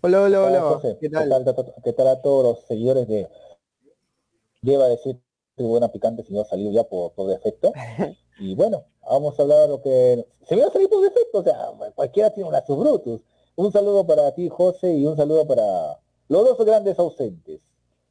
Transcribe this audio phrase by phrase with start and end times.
[0.00, 0.96] Hola, hola, hola.
[0.98, 1.28] ¿Qué tal?
[1.84, 3.28] ¿Qué tal, a todos los seguidores de...
[4.62, 5.20] Lleva a decir
[5.58, 7.72] buena picante si no ha salido ya por, por defecto.
[8.38, 10.26] y bueno, vamos a hablar de lo que...
[10.46, 13.20] Se me va a salir por defecto, o sea, cualquiera tiene una Brutus.
[13.58, 17.60] Un saludo para ti, José, y un saludo para los dos grandes ausentes.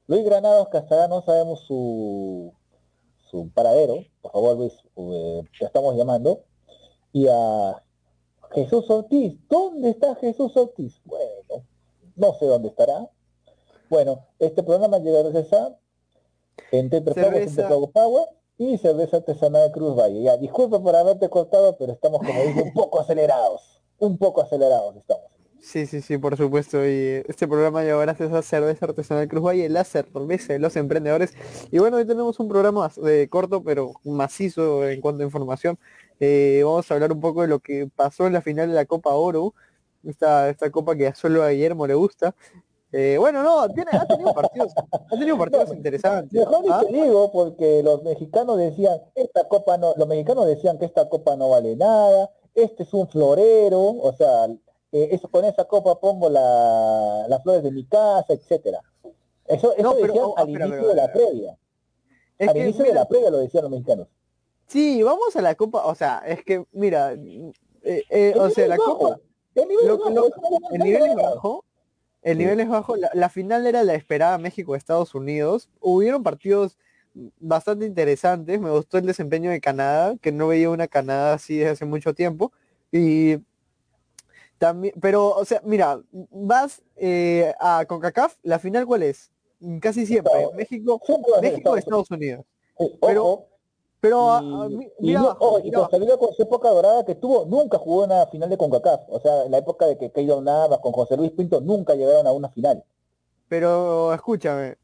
[0.05, 2.52] Luis Granados, que hasta no sabemos su,
[3.32, 4.04] su paradero.
[4.22, 6.41] Por favor, Luis, eh, te estamos llamando.
[7.14, 7.82] Y a
[8.52, 9.38] Jesús Ortiz.
[9.48, 11.00] ¿Dónde está Jesús Ortiz?
[11.05, 11.64] Bueno,
[12.18, 13.10] no sé dónde estará.
[13.90, 15.77] Bueno, este programa llega gracias a
[16.74, 17.70] Entre cerveza...
[17.94, 18.27] Power
[18.58, 20.24] y cerveza artesanal de Cruz Valle.
[20.24, 23.82] Ya, disculpa por haberte cortado, pero estamos como dice un poco acelerados.
[24.00, 25.27] Un poco acelerados estamos.
[25.67, 26.77] Sí, sí, sí, por supuesto.
[26.85, 31.34] Y este programa llega gracias a Cerveza Artesanal Cruz Valle, la cerveza de los emprendedores.
[31.71, 35.77] Y bueno, hoy tenemos un programa de corto, pero macizo en cuanto a información.
[36.21, 38.85] Eh, vamos a hablar un poco de lo que pasó en la final de la
[38.85, 39.54] Copa Oro
[40.05, 42.34] esta, esta copa que solo a Guillermo le gusta.
[42.93, 46.31] Eh, bueno, no, tiene, ha tenido partidos, ha tenido partidos interesantes.
[46.31, 46.81] Mejor ¿Ah?
[46.87, 51.35] te digo, porque los mexicanos decían, esta copa no, los mexicanos decían que esta copa
[51.35, 54.48] no vale nada, este es un florero, o sea,
[54.91, 58.82] eh, eso, con esa copa pongo la, las flores de mi casa, etcétera.
[59.46, 61.57] Eso, eso decían oh, al inicio de la previa.
[62.40, 64.08] al inicio de la previa lo decían los mexicanos.
[64.68, 67.16] Sí, vamos a la copa, o sea, es que, mira,
[67.84, 69.19] eh, o sea, la copa
[69.62, 71.66] el nivel, es, bajo.
[72.22, 72.96] El nivel es bajo.
[73.13, 75.69] La, final era la esperada México-Estados Unidos.
[75.80, 76.78] Hubieron partidos
[77.40, 78.59] bastante interesantes.
[78.59, 82.13] Me gustó el desempeño de Canadá, que no veía una Canadá así desde hace mucho
[82.13, 82.52] tiempo.
[82.91, 83.38] Y
[84.58, 89.31] también, pero, o sea, mira, vas eh, a CONCACAF, la final cuál es?
[89.81, 91.02] Casi siempre, México,
[91.41, 92.46] México, Estados Unidos.
[93.02, 93.47] Pero
[94.00, 94.69] pero
[95.00, 99.02] y, con su época dorada que tuvo, nunca jugó una final de CONCACAF.
[99.09, 102.28] O sea, en la época de que Keylor Navas con José Luis Pinto nunca llegaron
[102.28, 102.84] a una final.
[103.48, 104.78] Pero escúchame,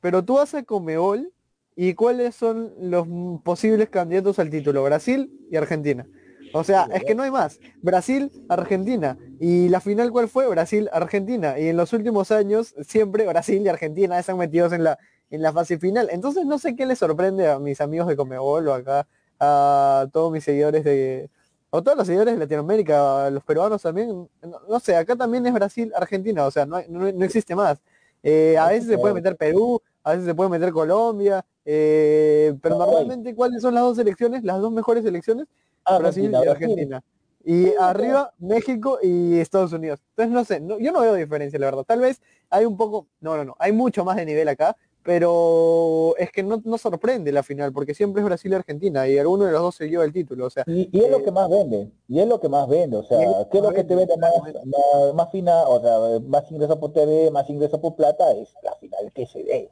[0.00, 1.32] pero tú haces Comeol
[1.74, 3.06] y cuáles son los
[3.42, 6.06] posibles candidatos al título, Brasil y Argentina.
[6.52, 7.60] O sea, es que no hay más.
[7.80, 9.16] Brasil, Argentina.
[9.40, 10.46] Y la final, ¿cuál fue?
[10.48, 11.58] Brasil, Argentina.
[11.58, 14.98] Y en los últimos años, siempre Brasil y Argentina están metidos en la,
[15.30, 16.08] en la fase final.
[16.10, 19.06] Entonces no sé qué les sorprende a mis amigos de Comebol o acá
[19.40, 21.28] a todos mis seguidores de
[21.74, 24.28] o todos los seguidores de Latinoamérica, los peruanos también,
[24.68, 27.80] no, sé, acá también es Brasil, Argentina, o sea, no, no, existe más.
[28.22, 32.76] Eh, a veces se puede meter Perú, a veces se puede meter Colombia, eh, pero
[32.76, 35.46] normalmente cuáles son las dos selecciones, las dos mejores selecciones,
[35.84, 37.02] ah, Brasil y Argentina.
[37.44, 40.00] Y arriba México y Estados Unidos.
[40.10, 41.84] Entonces no sé, yo no veo diferencia, la verdad.
[41.84, 42.20] Tal vez
[42.50, 46.42] hay un poco, no, no, no, hay mucho más de nivel acá, pero es que
[46.42, 49.60] no, no, sorprende la final, porque siempre es Brasil y Argentina, y alguno de los
[49.60, 50.64] dos se lleva el título, o sea.
[50.66, 53.18] Y, es lo eh, que más vende, y es lo que más vende, o sea,
[53.50, 54.32] ¿qué es lo que te vende más,
[55.14, 58.30] más, fina, o sea, más ingreso por TV, más ingreso por plata?
[58.32, 59.70] Es la final que se ve.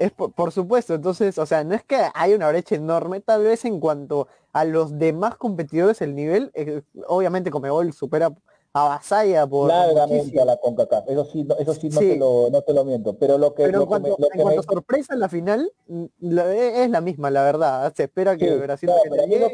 [0.00, 3.66] Es por, supuesto, entonces, o sea, no es que hay una brecha enorme, tal vez
[3.66, 8.34] en cuanto a los demás competidores el nivel, eh, obviamente Comebol supera
[8.72, 12.62] avasalla por largamente a la CONCACAF eso sí no, eso sí no te lo no
[12.62, 16.04] te lo miento pero lo que pero cuando, en cuanto sorpresa en la final mm,
[16.38, 19.48] e, es la misma la verdad se espera que Brasil a, mí lo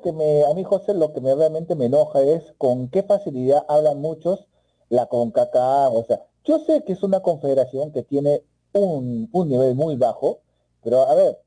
[0.00, 3.64] que me a mí José lo que me realmente me enoja es con qué facilidad
[3.68, 4.46] hablan muchos
[4.88, 8.44] la CONCACAF o sea yo sé que es una confederación que tiene
[8.78, 10.40] un, un nivel muy bajo
[10.82, 11.38] pero a ver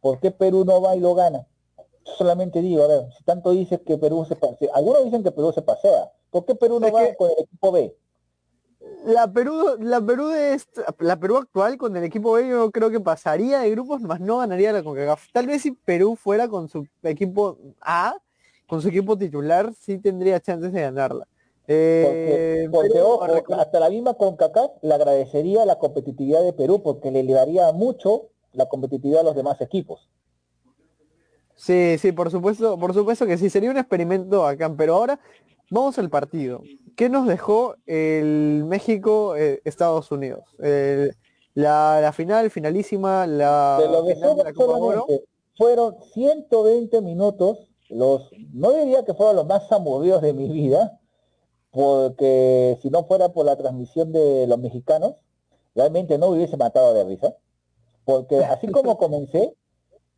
[0.00, 1.46] ¿por qué Perú no va y lo gana?
[2.16, 5.52] solamente digo, a ver, si tanto dices que Perú se pasea, algunos dicen que Perú
[5.52, 7.96] se pasea, ¿por qué Perú no va con el equipo B?
[9.04, 10.60] La Perú, la Perú de
[10.98, 14.38] la Perú actual con el equipo B yo creo que pasaría de grupos, más no
[14.38, 15.32] ganaría la CONCACAF.
[15.32, 18.16] Tal vez si Perú fuera con su equipo A,
[18.66, 21.26] con su equipo titular, sí tendría chances de ganarla.
[21.72, 23.22] Eh, porque, ojo,
[23.54, 28.68] hasta la misma CONCACAF le agradecería la competitividad de Perú porque le elevaría mucho la
[28.68, 30.10] competitividad a los demás equipos.
[31.54, 35.20] Sí, sí, por supuesto, por supuesto que sí, sería un experimento acá, pero ahora
[35.70, 36.60] vamos al partido.
[36.96, 40.42] ¿Qué nos dejó el México-Estados Unidos?
[41.54, 45.04] la, final, finalísima, la, final de la Copa
[45.56, 47.58] Fueron 120 minutos,
[47.90, 50.99] los, no diría que fueron los más amovidos de mi vida,
[51.70, 55.14] porque si no fuera por la transmisión de los mexicanos,
[55.74, 57.36] realmente no hubiese matado de risa.
[58.04, 59.54] Porque así como comencé,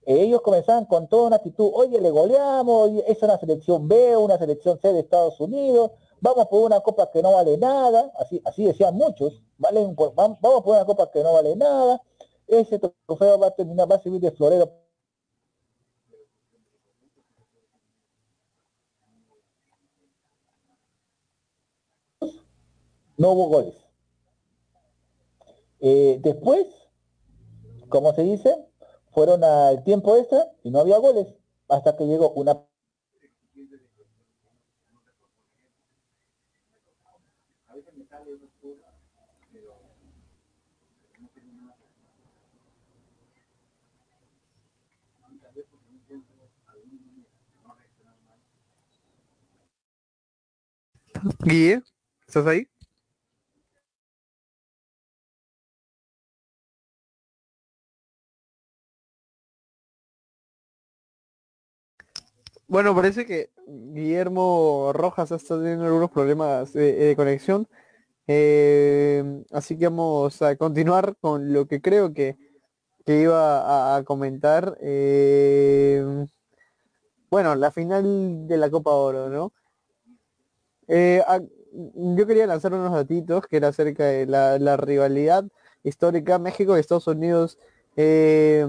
[0.04, 4.78] ellos comenzaban con toda una actitud, oye, le goleamos, es una selección B, una selección
[4.80, 8.96] C de Estados Unidos, vamos por una copa que no vale nada, así, así decían
[8.96, 12.02] muchos, valen vamos por una copa que no vale nada,
[12.48, 14.81] ese trofeo va a terminar, va a servir de florero
[23.22, 23.76] no hubo goles.
[25.78, 26.66] Eh, después,
[27.88, 28.52] como se dice,
[29.12, 31.28] fueron al tiempo extra y no había goles,
[31.68, 32.66] hasta que llegó una
[51.44, 51.82] Guille,
[52.26, 52.66] ¿estás ahí?
[62.72, 67.68] Bueno, parece que Guillermo Rojas está teniendo algunos problemas de, conexión.
[68.26, 72.38] Eh, así que vamos a continuar con lo que creo que,
[73.06, 74.78] iba a, comentar.
[74.80, 76.02] Eh,
[77.30, 79.52] bueno, la final de la Copa Oro, ¿no?
[80.88, 81.22] Eh,
[81.72, 85.44] yo quería lanzar unos datitos que era acerca de la, la rivalidad
[85.82, 87.58] histórica México y Estados Unidos
[87.94, 88.66] eh,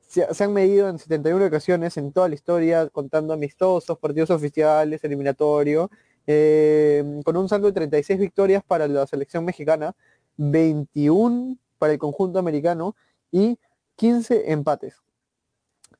[0.00, 5.90] se, han medido en 71 ocasiones en toda la historia, contando amistosos, partidos oficiales, eliminatorio,
[6.26, 9.94] eh, con un saldo de 36 victorias para la selección mexicana,
[10.36, 12.96] 21 para el conjunto americano
[13.30, 13.58] y
[13.96, 15.02] 15 empates.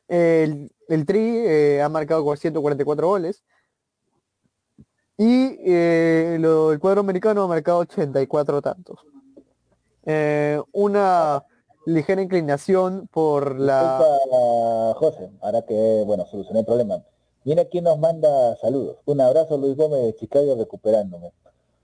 [0.08, 0.70] El,
[1.06, 3.42] Tri eh, ha marcado 144 goles
[5.16, 6.42] y el
[6.80, 9.00] cuadro americano ha marcado 84 tantos.
[10.72, 11.44] una
[11.87, 14.94] ligera inclinación por la...
[14.96, 17.02] José, ahora que, bueno, solucioné el problema.
[17.44, 18.99] Viene quien nos manda saludos.
[19.05, 21.32] Un abrazo, Luis Gómez de Chicago, recuperándome.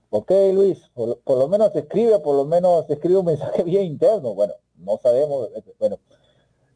[0.09, 4.33] Ok, Luis, por, lo menos escribe, por lo menos escribe un mensaje bien interno.
[4.33, 5.99] Bueno, no sabemos, bueno.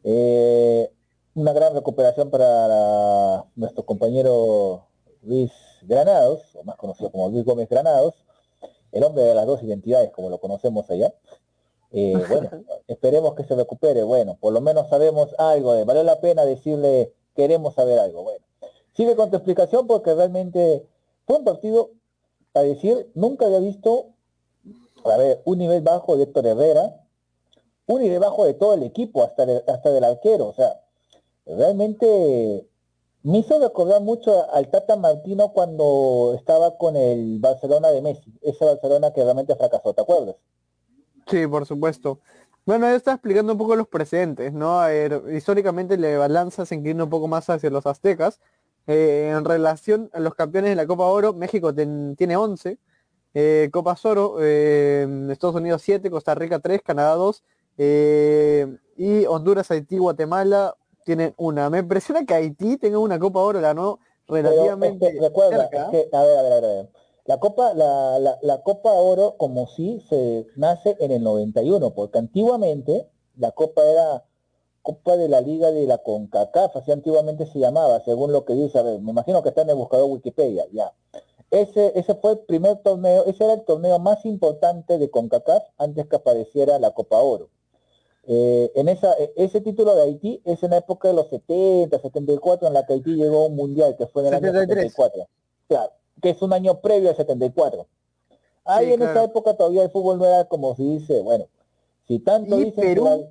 [0.04, 0.90] Eh,
[1.34, 4.86] una gran recuperación para nuestro compañero
[5.22, 5.50] Luis
[5.82, 8.14] Granados, o más conocido como Luis Gómez Granados,
[8.92, 11.12] el hombre de las dos identidades, como lo conocemos allá.
[11.96, 12.50] Eh, bueno,
[12.88, 14.02] esperemos que se recupere.
[14.02, 18.24] Bueno, por lo menos sabemos algo de, vale la pena decirle, queremos saber algo.
[18.24, 18.44] Bueno,
[18.96, 20.84] sigue con tu explicación porque realmente
[21.26, 21.90] fue un partido,
[22.52, 24.08] a decir, nunca había visto,
[25.04, 27.00] a ver, un nivel bajo de Héctor Herrera,
[27.86, 30.48] un nivel bajo de todo el equipo, hasta, hasta del arquero.
[30.48, 30.80] O sea,
[31.46, 32.66] realmente
[33.22, 38.64] me hizo recordar mucho al Tata Martino cuando estaba con el Barcelona de Messi, ese
[38.64, 40.34] Barcelona que realmente fracasó, ¿te acuerdas?
[41.26, 42.20] Sí, por supuesto.
[42.66, 44.80] Bueno, ya está explicando un poco los presentes, ¿no?
[44.80, 48.40] A ver, históricamente la balanza se inclina un poco más hacia los aztecas.
[48.86, 52.78] Eh, en relación a los campeones de la Copa Oro, México tiene 11,
[53.34, 57.42] eh, Copa Oro, eh, Estados Unidos 7, Costa Rica 3, Canadá 2,
[58.96, 61.68] y Honduras, Haití, Guatemala tienen una.
[61.70, 66.22] Me impresiona que Haití tenga una Copa Oro, la no relativamente recuerda, a ver, a
[66.22, 66.88] ver, a ver.
[67.26, 73.08] La Copa, la, la, Copa Oro como si se nace en el 91, porque antiguamente
[73.38, 74.24] la Copa era
[74.82, 78.78] Copa de la Liga de la CONCACAF, así antiguamente se llamaba, según lo que dice,
[78.78, 80.92] a ver, me imagino que está en el buscador Wikipedia, ya.
[81.50, 86.06] Ese, ese fue el primer torneo, ese era el torneo más importante de CONCACAF antes
[86.06, 87.48] que apareciera la Copa Oro.
[88.24, 91.98] Eh, en esa, e, ese título de Haití es en la época de los 70,
[91.98, 95.26] 74, en la que Haití llegó a un mundial, que fue en el año 74.
[95.68, 97.86] Claro que es un año previo al 74.
[98.64, 101.48] Ahí en esa época todavía el fútbol no era como se dice, bueno,
[102.08, 103.28] si tanto dice Perú,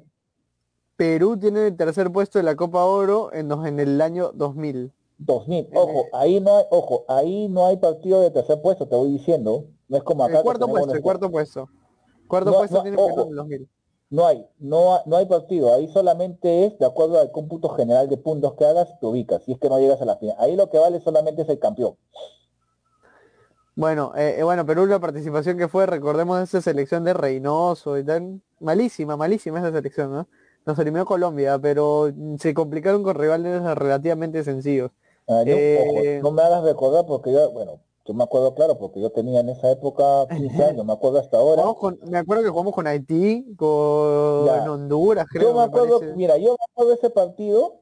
[0.95, 4.91] Perú tiene el tercer puesto de la Copa Oro en, en el año 2000.
[5.17, 9.11] 2000, ojo, ahí no hay, ojo, ahí no hay partido de tercer puesto, te voy
[9.11, 10.37] diciendo, no es como acá.
[10.37, 11.69] El cuarto puesto, el cuarto puesto.
[12.27, 13.69] Cuarto puesto tiene Perú en el 2000.
[14.09, 18.17] No hay, no, no hay partido, ahí solamente es de acuerdo al cómputo general de
[18.17, 20.35] puntos que hagas, te ubicas, si es que no llegas a la final.
[20.37, 21.95] Ahí lo que vale solamente es el campeón.
[23.75, 28.03] Bueno, eh, eh, bueno, Perú la participación que fue, recordemos esa selección de Reynoso y
[28.03, 30.27] tal, malísima, malísima esa selección, ¿no?
[30.65, 34.91] Nos eliminó Colombia, pero se complicaron con rivales relativamente sencillos.
[35.27, 39.09] Ah, eh, no me hagas recordar porque yo, bueno, yo me acuerdo claro porque yo
[39.09, 41.63] tenía en esa época 15 años, me acuerdo hasta ahora.
[42.05, 43.67] me acuerdo que jugamos con Haití, con
[44.69, 45.49] Honduras, creo.
[45.49, 47.79] Yo me acuerdo, mira, yo me acuerdo de ese partido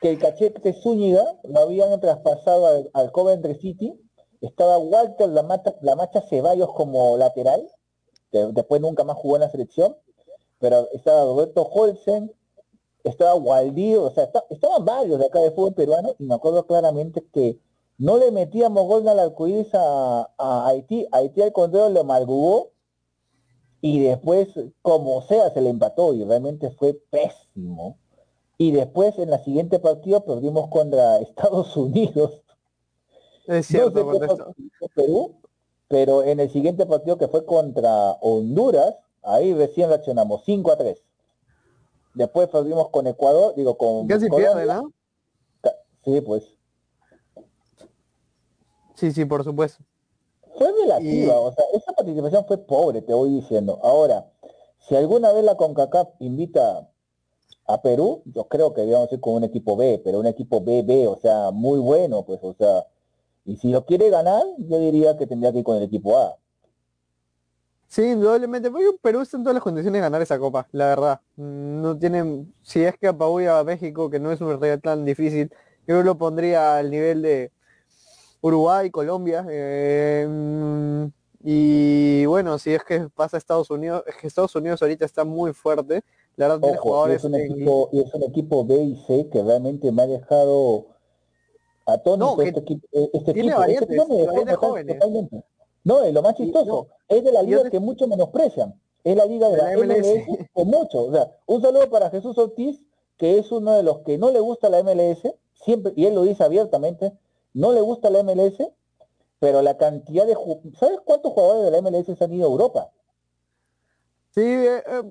[0.00, 4.07] que el cachete Zúñiga lo habían traspasado al, al Coventry City
[4.40, 7.68] estaba Walter la, Macha Ceballos como lateral,
[8.30, 9.96] después nunca más jugó en la selección,
[10.58, 12.32] pero estaba Roberto Holsen,
[13.04, 17.24] estaba Waldir, o sea, estaban varios de acá de fútbol peruano, y me acuerdo claramente
[17.32, 17.58] que
[17.96, 22.70] no le metíamos gol al arcoíris a, a Haití, Haití al contrario le malgugó
[23.80, 24.48] y después,
[24.82, 27.98] como sea, se le empató y realmente fue pésimo.
[28.56, 32.42] Y después en la siguiente partida perdimos contra Estados Unidos.
[33.48, 34.06] Es cierto,
[34.94, 35.36] Perú,
[35.88, 41.02] pero en el siguiente partido que fue contra Honduras, ahí recién reaccionamos 5 a 3.
[42.14, 44.92] Después perdimos con Ecuador, digo con Casi pierde, ¿no?
[46.04, 46.54] Sí, pues.
[48.96, 49.82] Sí, sí, por supuesto.
[50.58, 53.78] Fue relativa, o sea, esa participación fue pobre, te voy diciendo.
[53.82, 54.30] Ahora,
[54.78, 56.90] si alguna vez la CONCACAF invita
[57.66, 60.82] a Perú, yo creo que debíamos ir con un equipo B, pero un equipo B,
[60.82, 62.86] B, o sea, muy bueno, pues, o sea,
[63.48, 66.36] y si lo quiere ganar, yo diría que tendría que ir con el equipo A.
[67.88, 71.20] Sí, indudablemente, porque Perú está en todas las condiciones de ganar esa copa, la verdad.
[71.36, 75.50] No tienen, si es que apabulla a México, que no es un realidad tan difícil,
[75.86, 77.50] yo lo pondría al nivel de,
[78.40, 79.46] Uruguay, Colombia.
[79.48, 81.08] Eh,
[81.42, 85.24] y bueno, si es que pasa a Estados Unidos, es que Estados Unidos ahorita está
[85.24, 86.02] muy fuerte.
[86.36, 87.16] La verdad tiene jugadores.
[87.16, 90.97] es, un equipo, y es un equipo B y C que realmente me ha dejado
[91.88, 92.86] atónito no, este, equipo.
[92.92, 93.60] Eh, este tiene equipo.
[93.60, 94.96] Variantes, este jóvenes.
[95.84, 98.78] No, y lo más chistoso, es de la liga que muchos menosprecian.
[99.04, 101.04] Es la liga de, la, MLS, con mucho.
[101.04, 102.82] O sea, un saludo para Jesús Ortiz,
[103.16, 105.22] que es uno de los que no le gusta la MLS,
[105.54, 107.12] siempre, y él lo dice abiertamente,
[107.54, 108.58] no le gusta la MLS,
[109.38, 110.36] pero la cantidad de...
[110.78, 112.90] ¿Sabes cuántos jugadores de la MLS se han ido a Europa?
[114.34, 115.02] Sí, eh, eh,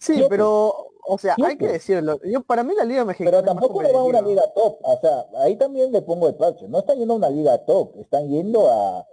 [0.00, 2.18] sí, pero, o sea, hay que decirlo.
[2.24, 3.30] Yo, para mí la Liga Mexicana...
[3.30, 4.78] Pero tampoco le va a una liga top.
[4.82, 6.68] O sea, ahí también le pongo el parche.
[6.68, 9.06] No están yendo a una liga top, están yendo a,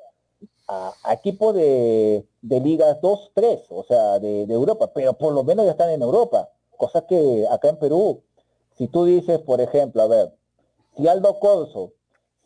[0.68, 5.44] a, equipo de, de ligas 2, 3, o sea, de, de Europa, pero por lo
[5.44, 6.50] menos ya están en Europa.
[6.76, 8.24] Cosa que acá en Perú,
[8.78, 10.34] si tú dices, por ejemplo, a ver,
[10.96, 11.94] si Aldo Corso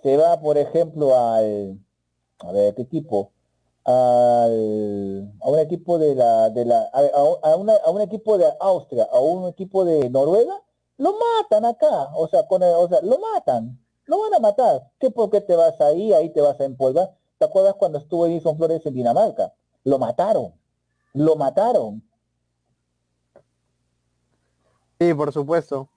[0.01, 1.77] se va, por ejemplo, al,
[2.39, 3.31] a ver, ¿qué equipo?
[3.83, 9.07] Al, a un equipo de la, de la, a, una, a un equipo de Austria,
[9.11, 10.61] a un equipo de Noruega,
[10.97, 14.91] lo matan acá, o sea, con o sea, lo matan, lo van a matar.
[14.99, 17.17] ¿Qué por qué te vas ahí, ahí te vas a empolvar?
[17.39, 19.51] ¿Te acuerdas cuando estuvo Edison Flores en Dinamarca?
[19.83, 20.53] Lo mataron,
[21.13, 22.03] lo mataron.
[24.99, 25.89] Sí, por supuesto.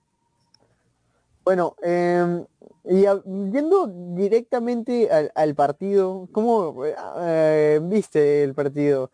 [1.45, 2.47] Bueno, eh,
[2.85, 6.83] y yendo directamente al, partido, ¿cómo
[7.21, 9.11] eh, viste el partido?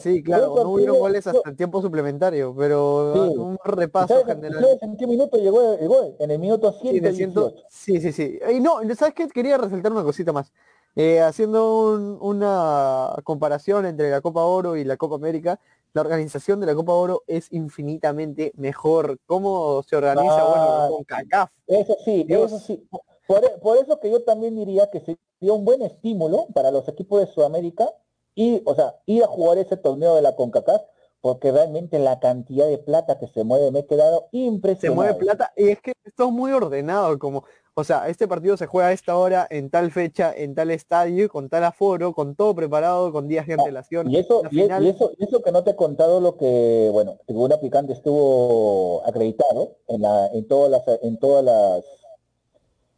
[0.00, 4.78] sí, claro, no hubo goles hasta el tiempo suplementario, pero un repaso general.
[4.80, 6.16] ¿En qué minuto llegó el gol?
[6.18, 7.54] En el minuto 118.
[7.68, 8.38] Sí, sí, sí.
[8.50, 9.28] Y no, ¿sabes qué?
[9.28, 10.52] Quería resaltar una cosita más.
[10.94, 15.58] Eh, haciendo una comparación entre la Copa Oro y la Copa América,
[15.94, 19.18] la organización de la Copa Oro es infinitamente mejor.
[19.26, 20.44] ¿Cómo se organiza?
[20.44, 21.50] bueno, con CACAF.
[21.66, 22.88] Eso sí, eso sí.
[23.26, 27.32] Por, eso que yo también diría que sería un buen estímulo para los equipos de
[27.32, 27.88] Sudamérica
[28.34, 30.82] y, o sea, ir a jugar ese torneo de la CONCACAF,
[31.22, 34.80] porque realmente la cantidad de plata que se mueve me he quedado impresionado.
[34.80, 38.58] Se mueve plata y es que esto es muy ordenado, como o sea, este partido
[38.58, 42.34] se juega a esta hora, en tal fecha, en tal estadio, con tal aforo, con
[42.34, 44.10] todo preparado, con días de antelación.
[44.10, 47.94] Y eso, y, eso, eso que no te he contado lo que, bueno, Tribuna Picante
[47.94, 51.84] estuvo acreditado en la, en todas las, en todas las,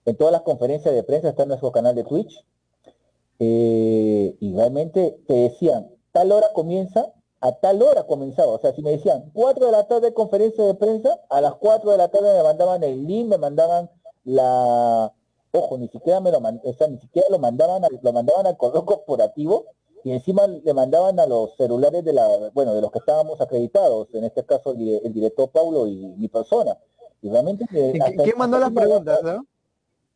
[0.07, 2.45] en todas las conferencias de prensa, está en nuestro canal de Twitch.
[3.39, 7.13] Eh, y realmente te decían, tal hora comienza,
[7.45, 8.53] a tal hora comenzaba.
[8.53, 11.91] O sea, si me decían 4 de la tarde conferencia de prensa, a las 4
[11.91, 13.91] de la tarde me mandaban el link, me mandaban
[14.25, 15.13] la
[15.53, 19.67] ojo, ni siquiera me lo ni siquiera lo mandaban lo mandaban al correo corporativo
[20.03, 24.09] y encima le mandaban a los celulares de la, bueno, de los que estábamos acreditados,
[24.15, 26.79] en este caso el, director Paulo y mi persona.
[27.21, 29.47] Y realmente ¿Quién mandó las preguntas, no?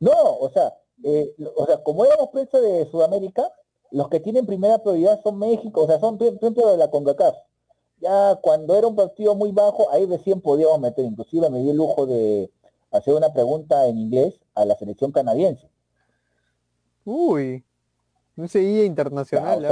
[0.01, 3.53] No, o sea, eh, o sea, como éramos prensa de Sudamérica,
[3.91, 7.37] los que tienen primera prioridad son México, o sea, son dentro de la CONCACAF.
[8.01, 11.77] Ya cuando era un partido muy bajo, ahí recién podíamos meter, inclusive me di el
[11.77, 12.51] lujo de,
[12.91, 15.69] hacer una pregunta en inglés a la selección canadiense.
[17.05, 17.65] Uy,
[18.37, 19.63] no seguía internacional,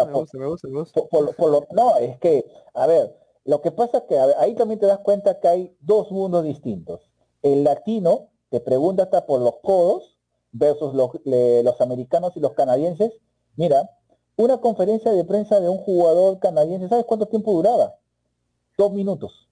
[1.73, 2.45] no, es que,
[2.75, 6.11] a ver, lo que pasa es que ahí también te das cuenta que hay dos
[6.11, 7.11] mundos distintos.
[7.43, 10.19] El latino te pregunta hasta por los codos
[10.53, 13.13] versus los, los americanos y los canadienses.
[13.57, 13.91] Mira,
[14.37, 17.97] una conferencia de prensa de un jugador canadiense, ¿sabes cuánto tiempo duraba?
[18.77, 19.49] Dos minutos.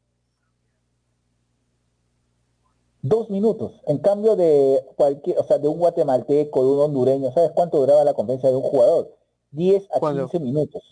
[3.01, 3.73] Dos minutos.
[3.87, 8.05] En cambio de cualquier, o sea, de un guatemalteco, de un hondureño, ¿sabes cuánto duraba
[8.05, 9.15] la conferencia de un jugador?
[9.53, 10.83] 10 a 15 minutos.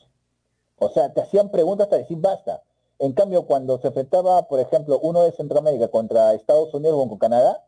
[0.79, 2.63] O sea, te hacían preguntas hasta decir basta.
[2.99, 7.19] En cambio, cuando se enfrentaba, por ejemplo, uno de Centroamérica contra Estados Unidos o con
[7.19, 7.65] Canadá,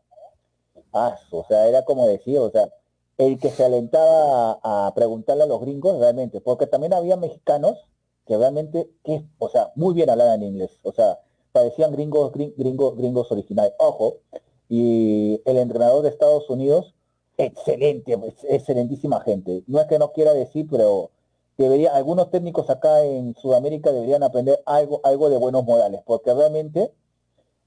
[0.93, 2.69] ah, o sea, era como decir, o sea,
[3.17, 7.87] el que se alentaba a, preguntarle a los gringos realmente, porque también había mexicanos
[8.25, 11.19] que realmente, que, o sea, muy bien hablaban inglés, o sea,
[11.51, 13.73] parecían gringos, gringos, gringos originales.
[13.79, 14.17] Ojo,
[14.67, 16.93] y el entrenador de Estados Unidos,
[17.37, 18.17] excelente,
[18.49, 19.63] excelentísima gente.
[19.67, 21.11] No es que no quiera decir, pero
[21.57, 26.91] debería, algunos técnicos acá en Sudamérica deberían aprender algo, algo de buenos modales, porque realmente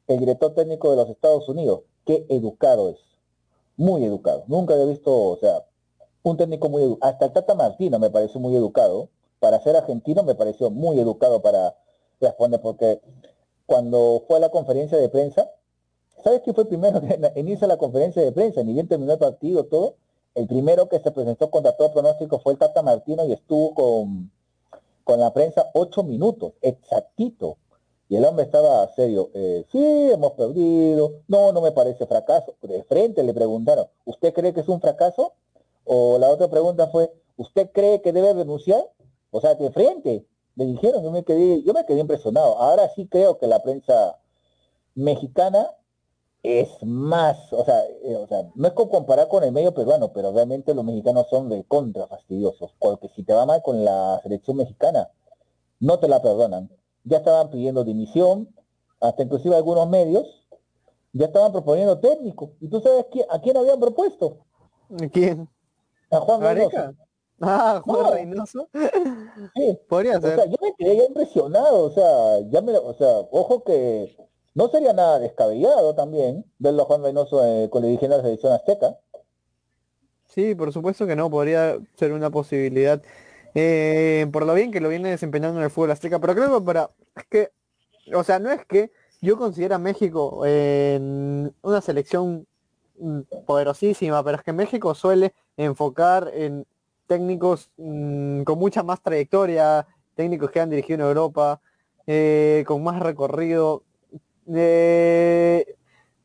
[0.08, 2.98] el director técnico de los Estados Unidos, qué educado es,
[3.78, 4.44] muy educado.
[4.48, 5.64] Nunca he visto, o sea,
[6.22, 7.10] un técnico muy educado.
[7.10, 9.08] Hasta el Tata Martino me pareció muy educado.
[9.40, 11.76] Para ser argentino me pareció muy educado para
[12.20, 13.00] responder, porque
[13.64, 15.50] cuando fue a la conferencia de prensa,
[16.22, 18.62] ¿sabes quién fue el primero que inicia la conferencia de prensa?
[18.64, 19.94] Ni bien terminó el partido, todo.
[20.34, 24.30] El primero que se presentó contra todo pronóstico fue el Tata Martino y estuvo con,
[25.04, 27.56] con la prensa ocho minutos, exactito.
[28.08, 32.54] Y el hombre estaba serio, eh, sí, hemos perdido, no, no me parece fracaso.
[32.62, 35.34] De frente le preguntaron, ¿usted cree que es un fracaso?
[35.84, 38.82] O la otra pregunta fue, ¿usted cree que debe renunciar?
[39.30, 40.24] O sea, de frente,
[40.56, 42.56] le dijeron, yo me quedé, yo me quedé impresionado.
[42.58, 44.18] Ahora sí creo que la prensa
[44.94, 45.70] mexicana
[46.42, 50.12] es más, o sea, eh, o sea, no es como comparar con el medio peruano,
[50.12, 54.18] pero realmente los mexicanos son de contra fastidiosos, porque si te va mal con la
[54.22, 55.10] selección mexicana,
[55.80, 56.70] no te la perdonan
[57.04, 58.48] ya estaban pidiendo dimisión,
[59.00, 60.46] hasta inclusive algunos medios
[61.12, 62.52] ya estaban proponiendo técnico.
[62.60, 64.38] ¿Y tú sabes a quién habían propuesto?
[65.12, 65.48] ¿Quién?
[66.10, 66.94] A Juan Reynoso.
[67.40, 68.68] Ah, Juan Reynoso.
[69.54, 69.78] Sí.
[69.88, 70.32] Podría ser.
[70.32, 74.16] O sea, yo me quedé ya impresionado, o sea, ya me, o sea, ojo que
[74.54, 78.28] no sería nada descabellado también verlo a Juan Reynoso eh, con la dirigiendo de la
[78.28, 78.98] selección azteca.
[80.24, 83.02] Sí, por supuesto que no, podría ser una posibilidad.
[83.54, 86.64] Eh, por lo bien que lo viene desempeñando en el fútbol azteca, pero creo que
[86.64, 87.50] para es que,
[88.14, 92.46] o sea, no es que yo considero a México en una selección
[92.98, 96.66] mm, poderosísima, pero es que México suele enfocar en
[97.06, 101.60] técnicos mm, con mucha más trayectoria, técnicos que han dirigido en Europa,
[102.06, 103.84] eh, con más recorrido.
[104.54, 105.76] Eh,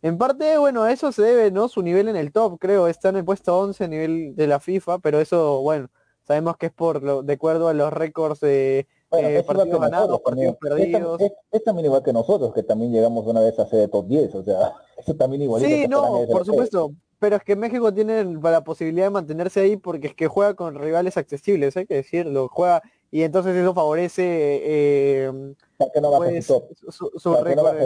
[0.01, 1.67] en parte, bueno, eso se debe, ¿no?
[1.67, 4.59] Su nivel en el top, creo, está en el puesto 11 a nivel de la
[4.59, 5.89] FIFA, pero eso, bueno,
[6.25, 10.55] Sabemos que es por lo, de acuerdo a los récords de eh, partidos ganados, partidos
[10.57, 11.21] perdidos.
[11.51, 14.35] Es, también igual que nosotros, que también llegamos una vez a ser de top 10,
[14.35, 15.61] o sea, eso también igual.
[15.61, 16.91] Sí, no, por supuesto.
[17.19, 20.75] Pero es que México tiene la posibilidad de mantenerse ahí porque es que juega con
[20.75, 22.83] rivales accesibles, hay que decirlo, juega
[23.13, 27.77] y entonces eso favorece eh, pues, su, récord.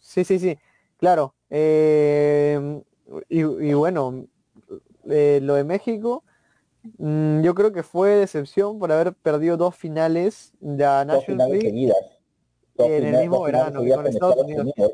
[0.00, 0.58] sí, sí, sí,
[0.98, 1.32] claro.
[1.48, 2.82] Eh,
[3.28, 4.26] y, y, bueno,
[5.08, 6.24] eh, lo de México,
[6.98, 11.92] Mm, yo creo que fue decepción por haber perdido dos finales de la National League
[12.78, 14.92] en el mismo verano y con Estados, Unidos.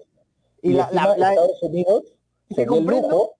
[0.63, 2.05] Y, la, Estados Unidos
[2.51, 3.33] se comprendo,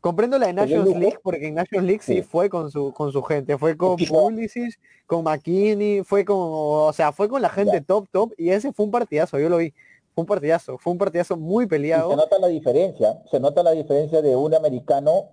[0.00, 2.22] comprendo la de National League porque en National League sí.
[2.22, 7.12] fue con su con su gente, fue con Pulisic, con McKinney, fue con, o sea,
[7.12, 9.72] fue con la gente top top y ese fue un partidazo, yo lo vi.
[10.14, 12.10] Fue un partidazo, fue un partidazo muy peleado.
[12.10, 15.30] se nota la diferencia, se nota la diferencia de un americano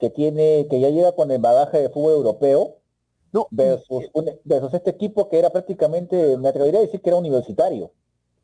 [0.00, 2.78] que tiene, que ya llega con el bagaje de fútbol europeo,
[3.32, 4.10] no, versus,
[4.72, 7.92] este equipo que era prácticamente, me atrevería a decir que era universitario.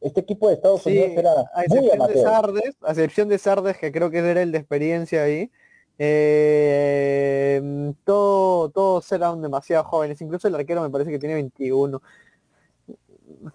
[0.00, 3.90] Este equipo de Estados Unidos era a excepción de Sardes, a excepción de Sardes, que
[3.90, 5.50] creo que era el de experiencia ahí,
[5.98, 7.60] eh,
[8.04, 12.02] todo, todos eran demasiado jóvenes, incluso el arquero me parece que tiene 21.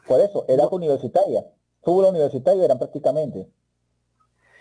[0.07, 1.45] Por eso, era universitaria,
[1.83, 3.47] fútbol universitario eran prácticamente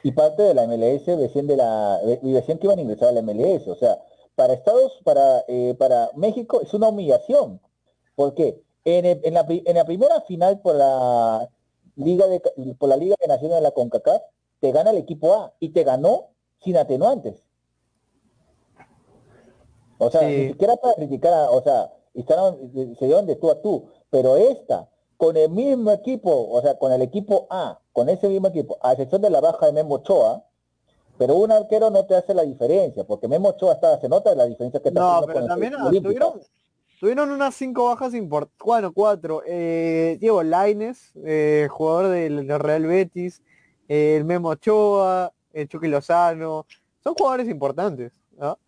[0.03, 3.23] y parte de la MLS decían de la decían que iban a ingresar a la
[3.23, 3.99] MLS o sea
[4.35, 7.61] para Estados para eh, para México es una humillación.
[8.15, 11.49] Porque en, en, la, en la primera final por la
[11.97, 12.41] liga de
[12.79, 14.23] por la liga de naciones de la Concacaf
[14.61, 16.29] te gana el equipo A y te ganó
[16.63, 17.43] sin atenuantes.
[19.99, 24.37] O sea ni siquiera para criticar o sea se dieron de tú a tú pero
[24.37, 24.89] esta
[25.21, 28.93] con el mismo equipo, o sea, con el equipo A, con ese mismo equipo, a
[28.93, 30.47] excepción de la baja de Memo Ochoa,
[31.19, 34.47] pero un arquero no te hace la diferencia, porque Memo Ochoa está, se nota la
[34.47, 36.41] diferencia que está No, pero también tuvieron,
[36.99, 39.43] tuvieron unas cinco bajas importantes, bueno, cuatro.
[39.47, 43.43] Eh, Diego Laines, eh, jugador del, Real Betis,
[43.89, 46.65] eh, el Memo Ochoa, el Chucky Lozano,
[47.05, 48.15] son jugadores importantes.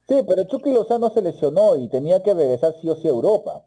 [0.07, 3.65] Sí, pero Chucky Lozano se lesionó y tenía que regresar sí o sí a Europa.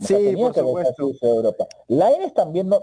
[0.00, 1.10] Sí, por supuesto.
[1.22, 1.66] Europa.
[2.34, 2.82] también no,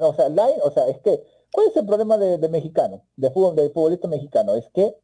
[0.00, 0.28] o sea,
[0.62, 4.54] o sea, es que, ¿cuál es el problema de, mexicano, de fútbol, de futbolista mexicano?
[4.54, 4.96] Es que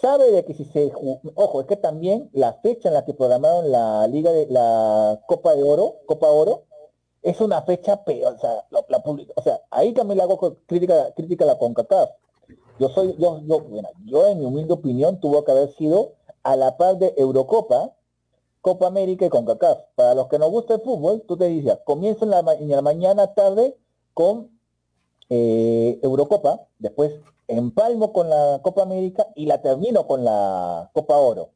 [0.00, 0.92] sabe de que si se,
[1.34, 5.54] ojo, es que también la fecha en la que programaron la Liga de la Copa
[5.54, 6.64] de Oro, Copa Oro,
[7.22, 9.02] es una fecha peor, o sea, la,
[9.34, 12.10] o sea, ahí también le hago crítica, crítica a la CONCACAF,
[12.78, 16.14] Yo soy, yo, yo, bueno, yo en mi humilde opinión tuvo que haber sido
[16.44, 17.92] a la par de Eurocopa,
[18.68, 19.78] Copa América y CONCACAF.
[19.94, 22.82] Para los que nos gusta el fútbol, tú te dices, comienza en la, en la
[22.82, 23.78] mañana tarde
[24.12, 24.50] con
[25.30, 27.14] eh, Eurocopa, después
[27.46, 31.52] empalmo con la Copa América y la termino con la Copa Oro.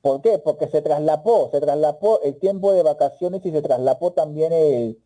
[0.00, 0.38] ¿Por qué?
[0.38, 4.98] Porque se traslapó, se traslapó el tiempo de vacaciones y se traslapó también el,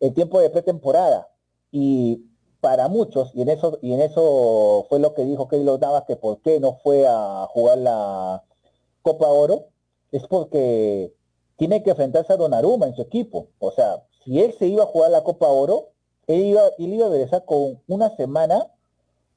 [0.00, 1.28] el tiempo de pretemporada.
[1.70, 2.24] Y
[2.60, 6.16] para muchos, y en eso, y en eso fue lo que dijo Keylor Navas, que
[6.16, 8.42] por qué no fue a jugar la
[9.02, 9.68] Copa Oro,
[10.12, 11.12] es porque
[11.56, 13.48] tiene que enfrentarse a Donnarumma en su equipo.
[13.58, 15.90] O sea, si él se iba a jugar la Copa Oro,
[16.26, 18.70] él iba, él iba a regresar con una semana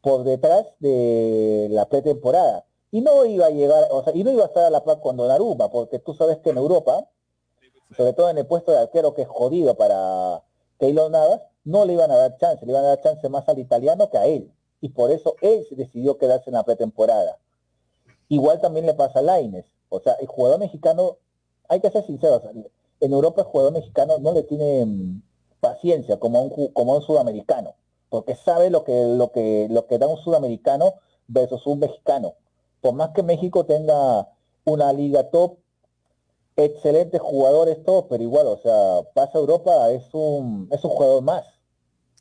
[0.02, 2.66] por detrás de la pretemporada.
[2.92, 5.02] Y no iba a llegar, o sea, y no iba a estar a la par
[5.02, 7.10] con Donnarumma, porque tú sabes que en Europa,
[7.96, 10.44] sobre todo en el puesto de arquero que es jodido para
[10.80, 13.60] Keylor Navas, no le iban a dar chance, le iban a dar chance más al
[13.60, 14.52] italiano que a él.
[14.80, 17.38] Y por eso él decidió quedarse en la pretemporada.
[18.30, 19.66] Igual también le pasa a Laines.
[19.90, 21.18] O sea, el jugador mexicano,
[21.68, 22.44] hay que ser sinceros,
[23.00, 25.22] en Europa el jugador mexicano no le tiene mm,
[25.60, 27.76] paciencia como un, como un sudamericano,
[28.10, 30.96] porque sabe lo que, lo, que, lo que da un sudamericano
[31.28, 32.36] versus un mexicano.
[32.82, 34.30] Por más que México tenga
[34.66, 35.58] una liga top,
[36.56, 41.46] excelentes jugadores todos, pero igual, o sea, pasa Europa, es un, es un jugador más.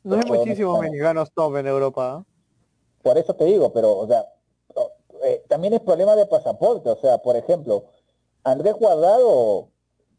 [0.03, 2.21] No hay muchísimos mexicanos top en Europa.
[2.23, 2.33] ¿eh?
[3.01, 4.25] Por eso te digo, pero, o sea,
[5.27, 6.89] eh, también es problema de pasaporte.
[6.89, 7.85] O sea, por ejemplo,
[8.43, 9.69] Andrés Guardado,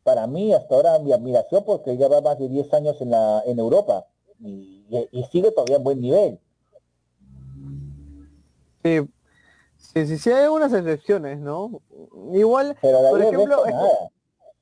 [0.03, 3.59] para mí hasta ahora mi admiración porque lleva más de 10 años en, la, en
[3.59, 4.07] Europa
[4.41, 4.87] y,
[5.31, 6.39] sigue todavía en buen nivel.
[8.85, 9.01] Sí,
[9.77, 11.83] sí, sí, sí hay algunas excepciones, ¿no?
[12.33, 13.63] Igual, por ejemplo,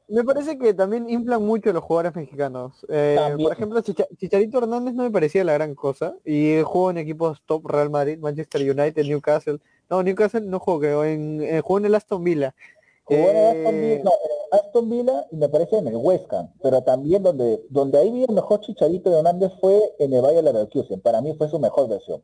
[0.08, 2.86] me parece que también inflan mucho los jugadores mexicanos.
[2.88, 6.14] Eh, por ejemplo, Chicharito Hernández no me parecía la gran cosa.
[6.24, 9.60] Y jugó en equipos top Real Madrid, Manchester United, Newcastle.
[9.88, 12.54] No, Newcastle no jugó, en, eh, jugó en el Aston Villa.
[13.04, 14.10] Jugó en Aston Villa, eh, no,
[14.50, 16.52] Aston Villa y me parece en el West Ham.
[16.62, 20.42] Pero también donde, donde ahí vi el mejor Chicharito Hernández fue en el Valle de
[20.42, 21.00] Leverkusen.
[21.00, 22.22] Para mí fue su mejor versión.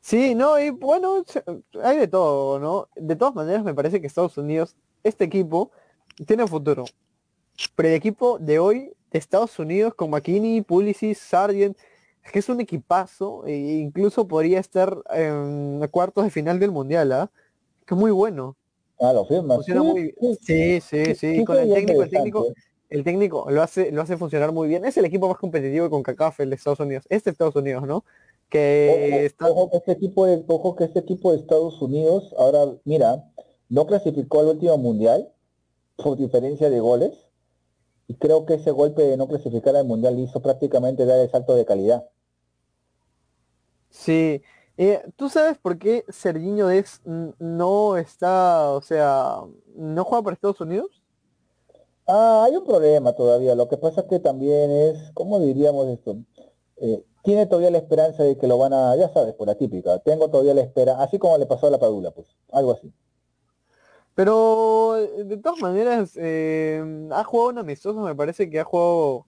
[0.00, 1.24] Sí, no, y bueno,
[1.82, 2.88] hay de todo, ¿no?
[2.96, 5.70] De todas maneras me parece que Estados Unidos, este equipo,
[6.26, 6.84] tiene futuro.
[7.74, 11.76] Pero el equipo de hoy de Estados Unidos con McKinney, Pulisic, Sargent,
[12.28, 17.10] es que es un equipazo e incluso podría estar en cuartos de final del mundial,
[17.12, 17.30] ¿ah?
[17.86, 18.54] Que es muy bueno.
[19.00, 19.56] Ah, lo firma.
[20.42, 22.46] Sí, sí, sí, Con el técnico, el técnico,
[22.90, 24.84] el técnico lo hace, lo hace funcionar muy bien.
[24.84, 27.06] Es el equipo más competitivo con CACAF, el de Estados Unidos.
[27.08, 28.04] Este Estados Unidos, ¿no?
[28.50, 29.48] Que está...
[29.48, 33.24] ojo, que este equipo de, ojo que este equipo de Estados Unidos, ahora, mira,
[33.70, 35.32] no clasificó al último mundial,
[35.96, 37.16] por diferencia de goles.
[38.06, 41.54] Y creo que ese golpe de no clasificar al Mundial hizo prácticamente dar el salto
[41.54, 42.08] de calidad.
[43.90, 44.42] Sí.
[44.76, 49.40] Eh, ¿Tú sabes por qué Serginho Dex no está, o sea,
[49.74, 51.02] no juega para Estados Unidos?
[52.06, 53.54] Ah, hay un problema todavía.
[53.54, 56.16] Lo que pasa es que también es, ¿cómo diríamos esto?
[56.76, 59.98] Eh, tiene todavía la esperanza de que lo van a, ya sabes, por la típica.
[59.98, 62.92] Tengo todavía la espera, así como le pasó a la Padula, pues, algo así.
[64.14, 69.27] Pero de todas maneras, eh, ha jugado un amistoso, me parece que ha jugado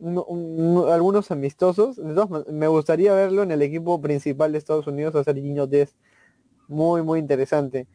[0.00, 1.96] algunos amistosos.
[1.96, 5.96] De todas me gustaría verlo en el equipo principal de Estados Unidos, hacer Gino Dest.
[6.68, 7.86] Muy, muy interesante.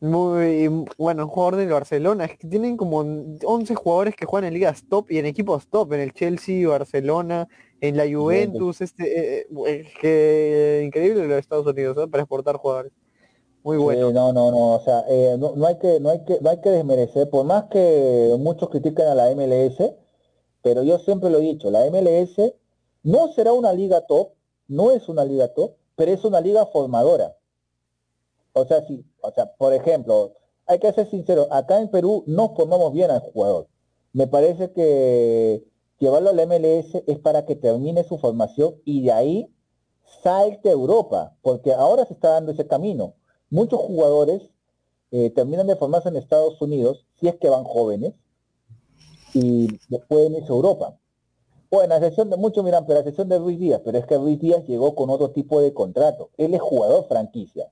[0.00, 0.68] Muy
[0.98, 2.26] bueno, un jugador del Barcelona.
[2.26, 5.94] Es que tienen como 11 jugadores que juegan en ligas top y en equipos top,
[5.94, 7.48] en el Chelsea, Barcelona,
[7.80, 8.82] en la Juventus.
[8.82, 12.92] Este, eh, eh, que, increíble lo de Estados Unidos para exportar jugadores.
[13.62, 14.12] Muy bueno.
[14.12, 16.68] no, no, no, o sea, eh, no, hay que, no, hay que, no hay que
[16.68, 19.94] desmerecer, por más que muchos critican a la MLS,
[20.64, 22.54] pero yo siempre lo he dicho, la MLS
[23.04, 24.30] no será una liga top,
[24.66, 27.36] no es una liga top, pero es una liga formadora.
[28.54, 30.32] O sea, sí, o sea, por ejemplo,
[30.66, 33.68] hay que ser sincero, acá en Perú no formamos bien al jugador.
[34.12, 35.62] Me parece que
[36.00, 39.54] llevarlo a la MLS es para que termine su formación y de ahí
[40.22, 43.14] salte a Europa, porque ahora se está dando ese camino
[43.54, 44.42] muchos jugadores
[45.12, 48.14] eh, terminan de formarse en Estados Unidos, si es que van jóvenes,
[49.34, 50.96] y después en a Europa.
[51.70, 54.16] Bueno, la sesión de muchos miran, pero la sesión de Ruiz Díaz, pero es que
[54.16, 56.30] Ruiz Díaz llegó con otro tipo de contrato.
[56.36, 57.68] Él es jugador franquicia.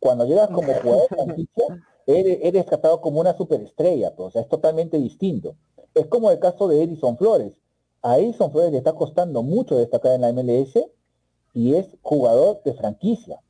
[0.00, 1.64] Cuando llegas como jugador franquicia,
[2.06, 5.54] eres, tratado como una superestrella, pues, o sea, es totalmente distinto.
[5.94, 7.52] Es como el caso de Edison Flores.
[8.02, 10.78] A Edison Flores le está costando mucho destacar en la MLS
[11.54, 13.40] y es jugador de franquicia.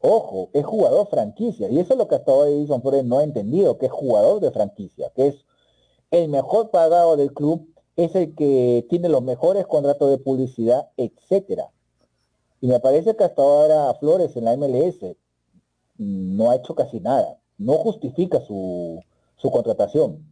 [0.00, 1.68] Ojo, es jugador franquicia.
[1.68, 4.40] Y eso es lo que hasta hoy Edison Flores no ha entendido, que es jugador
[4.40, 5.44] de franquicia, que es
[6.12, 11.70] el mejor pagado del club, es el que tiene los mejores contratos de publicidad, etcétera.
[12.60, 15.16] Y me parece que hasta ahora Flores en la MLS
[15.98, 17.38] no ha hecho casi nada.
[17.58, 19.02] No justifica su,
[19.36, 20.24] su contratación.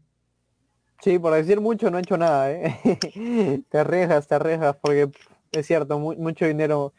[1.03, 3.63] Sí, por decir mucho no ha hecho nada, ¿eh?
[3.69, 5.11] te arriesgas, te arriesgas, porque
[5.53, 6.93] es cierto, mucho dinero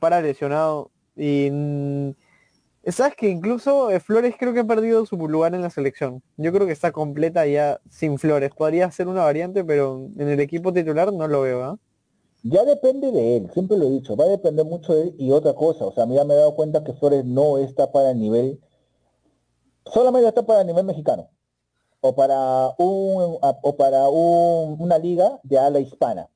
[0.00, 0.90] para lesionado.
[1.16, 1.48] Y
[2.92, 6.22] sabes que incluso eh, Flores creo que ha perdido su lugar en la selección.
[6.36, 8.50] Yo creo que está completa ya sin Flores.
[8.56, 11.78] Podría ser una variante, pero en el equipo titular no lo veo, ¿ah?
[12.42, 15.32] Ya depende de él, siempre lo he dicho, va a depender mucho de él y
[15.32, 15.84] otra cosa.
[15.84, 18.60] O sea, ya me he dado cuenta que Flores no está para el nivel,
[19.84, 21.28] solamente está para el nivel mexicano
[22.00, 26.28] o para un o para una liga de ala hispana.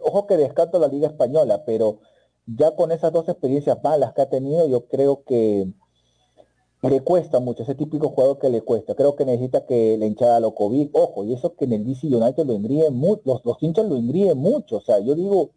[0.00, 2.00] Ojo que descarto la liga española, pero
[2.46, 5.68] ya con esas dos experiencias malas que ha tenido, yo creo que
[6.82, 8.94] le cuesta mucho, ese típico jugador que le cuesta.
[8.94, 12.06] Creo que necesita que la hinchada lo COVID, ojo, y eso que en el DC
[12.06, 14.76] United lo engríe mucho, los, los hinchas lo engríen mucho.
[14.76, 15.50] O sea, yo digo,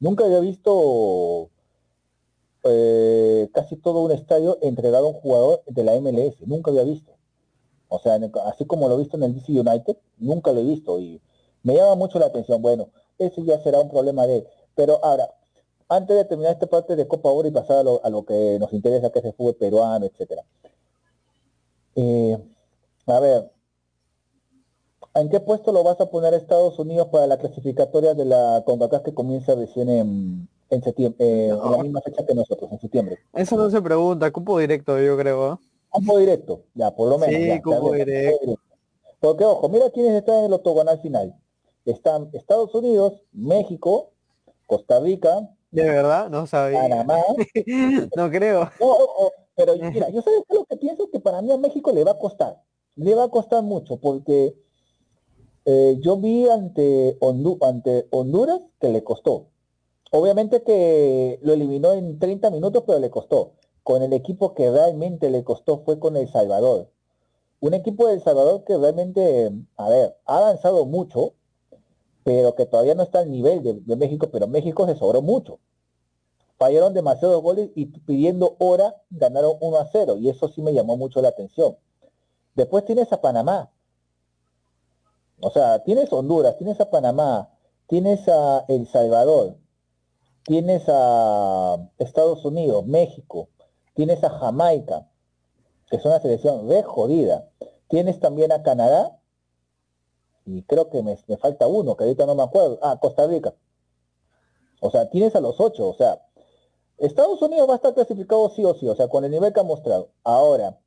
[0.00, 1.50] nunca había visto
[2.64, 7.12] eh, casi todo un estadio entregado a un jugador de la MLS, nunca había visto.
[7.88, 10.98] O sea, así como lo he visto en el DC United, nunca lo he visto
[10.98, 11.20] y
[11.62, 12.62] me llama mucho la atención.
[12.62, 15.28] Bueno, ese ya será un problema de Pero ahora,
[15.96, 18.56] antes de terminar esta parte de Copa Oro y pasar a lo, a lo que
[18.58, 20.42] nos interesa, que es el fútbol peruano, etcétera.
[21.94, 22.38] Eh,
[23.06, 23.50] a ver,
[25.14, 28.62] ¿en qué puesto lo vas a poner a Estados Unidos para la clasificatoria de la
[28.64, 32.80] CONCACAF que comienza recién en, en septiembre, eh, en la misma fecha que nosotros, en
[32.80, 33.18] septiembre?
[33.34, 35.60] Eso no se pregunta, cupo directo yo creo.
[35.90, 37.34] Cupo directo, ya, por lo menos.
[37.34, 38.56] Sí, cupo directo.
[39.20, 41.36] Porque, ojo, mira quiénes están en el octogonal final.
[41.84, 44.10] Están Estados Unidos, México,
[44.66, 45.48] Costa Rica.
[45.72, 46.82] De verdad, no sabía.
[46.82, 47.16] Panamá.
[48.16, 48.70] no creo.
[49.56, 52.18] pero mira, yo sé lo que pienso que para mí a México le va a
[52.18, 52.62] costar.
[52.94, 54.54] Le va a costar mucho porque
[55.64, 57.18] eh, yo vi ante,
[57.62, 59.48] ante Honduras que le costó.
[60.10, 65.30] Obviamente que lo eliminó en 30 minutos, pero le costó con el equipo que realmente
[65.30, 66.90] le costó fue con El Salvador.
[67.60, 71.34] Un equipo de El Salvador que realmente, a ver, ha avanzado mucho,
[72.24, 75.58] pero que todavía no está al nivel de, México, pero México se sobró mucho.
[76.58, 80.96] Fallaron demasiados goles y pidiendo hora ganaron 1 a 0, y eso sí me llamó
[80.96, 81.76] mucho la atención.
[82.54, 83.70] Después tienes a Panamá.
[85.40, 87.50] O sea, tienes Honduras, tienes a Panamá,
[87.88, 89.56] tienes a El Salvador,
[90.44, 93.48] tienes a Estados Unidos, México,
[93.94, 95.06] Tienes a Jamaica,
[95.90, 97.48] que es una selección re jodida.
[97.88, 99.18] Tienes también a Canadá,
[100.44, 102.78] y creo que me, falta uno, que ahorita no me acuerdo.
[102.82, 103.54] Ah, Costa Rica.
[104.80, 105.88] O sea, tienes a los ocho.
[105.88, 106.20] O sea,
[106.98, 109.60] Estados Unidos va a estar clasificado sí o sí, o sea, con el nivel que
[109.60, 110.10] ha mostrado.
[110.24, 110.78] Ahora,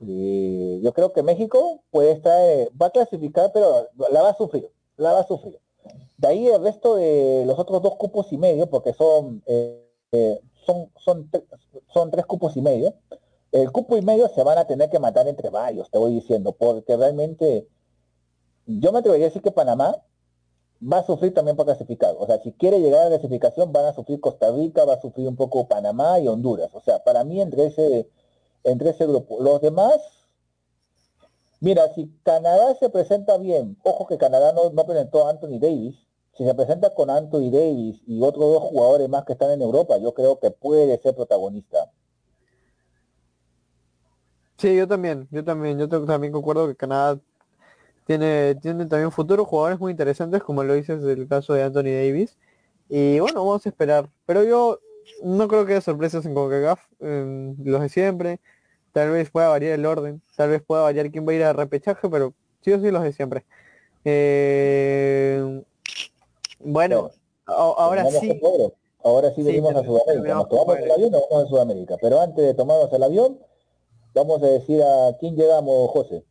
[0.00, 4.36] eh, yo creo que México puede estar, eh, va a clasificar, pero la va a
[4.36, 5.58] sufrir, la va a sufrir.
[6.18, 9.82] De ahí el resto de los otros dos cupos y medio, porque son eh,
[10.66, 11.30] son, son,
[11.92, 12.94] son tres cupos y medio.
[13.52, 16.52] El cupo y medio se van a tener que matar entre varios, te voy diciendo,
[16.52, 17.66] porque realmente
[18.66, 19.96] yo me atrevería a decir que Panamá
[20.80, 22.14] va a sufrir también para clasificar.
[22.18, 25.00] O sea, si quiere llegar a la clasificación, van a sufrir Costa Rica, va a
[25.00, 26.70] sufrir un poco Panamá y Honduras.
[26.74, 28.10] O sea, para mí entre ese,
[28.64, 29.40] entre ese grupo.
[29.40, 29.96] Los demás,
[31.60, 35.96] mira, si Canadá se presenta bien, ojo que Canadá no, no presentó a Anthony Davis,
[36.36, 39.96] si se presenta con Anthony Davis y otros dos jugadores más que están en Europa,
[39.96, 41.90] yo creo que puede ser protagonista.
[44.58, 47.18] Sí, yo también, yo también, yo también concuerdo que Canadá
[48.06, 52.36] tiene, tiene también futuros jugadores muy interesantes, como lo dices del caso de Anthony Davis.
[52.88, 54.08] Y bueno, vamos a esperar.
[54.26, 54.78] Pero yo
[55.22, 58.40] no creo que haya sorpresas en CONCACAF, los de siempre.
[58.92, 61.52] Tal vez pueda variar el orden, tal vez pueda variar quién va a ir a
[61.52, 63.44] repechaje, pero sí o sí los de siempre.
[64.04, 65.62] Eh,
[66.60, 67.10] bueno,
[67.44, 68.40] ahora sí.
[69.02, 70.34] Ahora sí venimos a Sudamérica.
[70.34, 71.96] Nos tomamos el avión, nos vamos a Sudamérica.
[72.00, 73.38] Pero antes de tomarnos el avión,
[74.14, 76.24] vamos a decir a quién llegamos, José.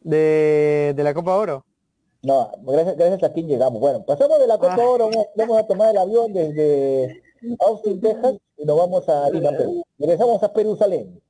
[0.00, 1.64] De, de la Copa Oro.
[2.22, 3.80] No, gracias, gracias a quién llegamos.
[3.80, 4.88] Bueno, pasamos de la Copa ah.
[4.88, 7.22] Oro, vamos, a tomar el avión desde
[7.60, 9.82] Austin, Texas, y nos vamos a Lima, Perú.
[9.98, 11.20] Regresamos a Jerusalén.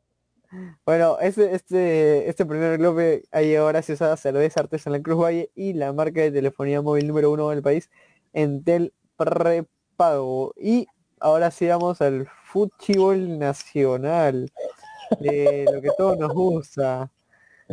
[0.84, 5.74] Bueno, este, este, este primer globe ha llegado gracias a Cerveza Artesanal Cruz Valle y
[5.74, 7.88] la marca de telefonía móvil número uno del país,
[8.32, 10.52] Entel Prepago.
[10.56, 10.88] Y
[11.20, 14.50] ahora sí vamos al fútbol nacional,
[15.20, 17.12] de lo que todos nos gusta.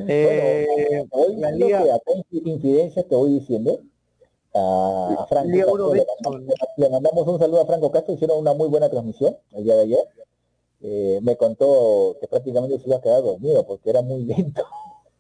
[0.08, 1.06] Eh,
[1.38, 2.00] la liga...
[2.32, 3.80] incidencia te voy diciendo
[4.54, 5.94] a, Franco
[6.78, 9.82] le, mandamos, un saludo a Franco Castro, hicieron una muy buena transmisión el día de
[9.82, 10.08] ayer
[10.82, 14.64] eh, me contó que prácticamente se iba a quedar dormido porque era muy lento.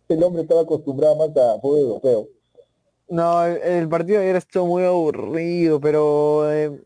[0.08, 2.28] El hombre estaba acostumbrado más a fútbol europeo.
[3.10, 6.80] No, el, el partido de ayer estuvo muy aburrido, pero eh,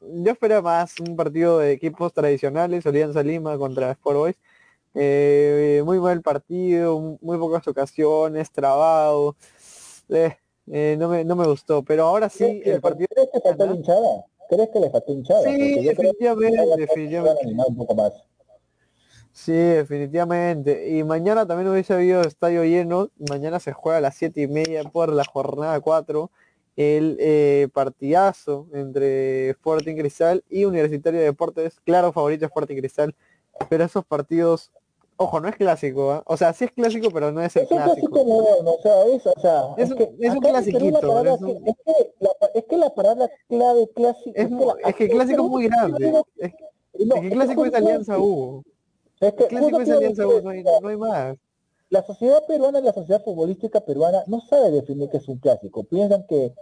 [0.00, 4.36] yo esperaba más un partido de equipos tradicionales, Alianza Lima contra Sport Boys.
[5.00, 9.36] Eh, muy mal partido, muy pocas ocasiones, trabado.
[10.08, 10.36] Eh,
[10.70, 13.08] eh, no, me, no me gustó, pero ahora sí ¿Crees que, el partido...
[13.14, 14.24] ¿crees que faltó hinchada?
[14.48, 15.42] ¿Crees que le faltó hinchada?
[15.42, 17.42] Sí, definitivamente, definitivamente.
[17.44, 18.12] animar un poco más.
[19.32, 20.96] Sí, definitivamente.
[20.96, 23.10] Y mañana también hubiese habido estadio lleno.
[23.30, 26.30] Mañana se juega a las siete y media por la jornada 4
[26.78, 31.80] el eh, partidazo entre Sporting Cristal y Universitario de Deportes.
[31.84, 33.16] Claro, favorito Sporting Cristal.
[33.68, 34.70] Pero esos partidos,
[35.18, 36.22] ojo, no es clásico, ¿ah?
[36.26, 38.08] o sea, sí es clásico, pero no es el Es un clásico.
[38.10, 41.70] clásico moderno, o sea, es, o sea, Es que es un clasiquito, es un- que-
[41.70, 45.42] es que la, es que la palabra clave clásico Es, mu- la- es que clásico
[45.44, 46.06] es muy grande.
[46.06, 46.54] Es,
[47.06, 48.62] no, es que clásico es Alianza U.
[49.20, 51.36] Es que Clásico es Alianza U, no hay, no hay más.
[51.90, 55.84] la sociedad peruana y la sociedad futbolística peruana no sabe definir qué es un clásico.
[55.84, 56.52] Piensan que,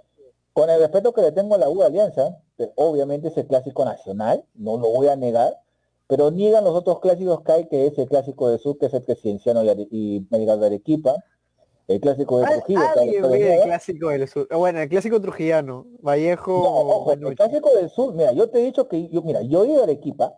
[0.52, 2.38] con el respeto que le tengo a la U Alianza,
[2.76, 5.58] obviamente es el clásico nacional, no lo voy a negar,
[6.06, 8.94] pero niegan los otros clásicos que hay, que es el clásico de Sur, que es
[8.94, 11.16] el que Cienciano y, Are- y Melgar de Arequipa,
[11.88, 14.48] el clásico de Trujillo, Alguien el clásico del sur.
[14.50, 15.86] Bueno, el clásico trujillano.
[16.00, 16.52] Vallejo.
[16.52, 19.64] No, ojo, el clásico del sur, mira, yo te he dicho que yo, mira, yo
[19.64, 20.34] he ido a Arequipa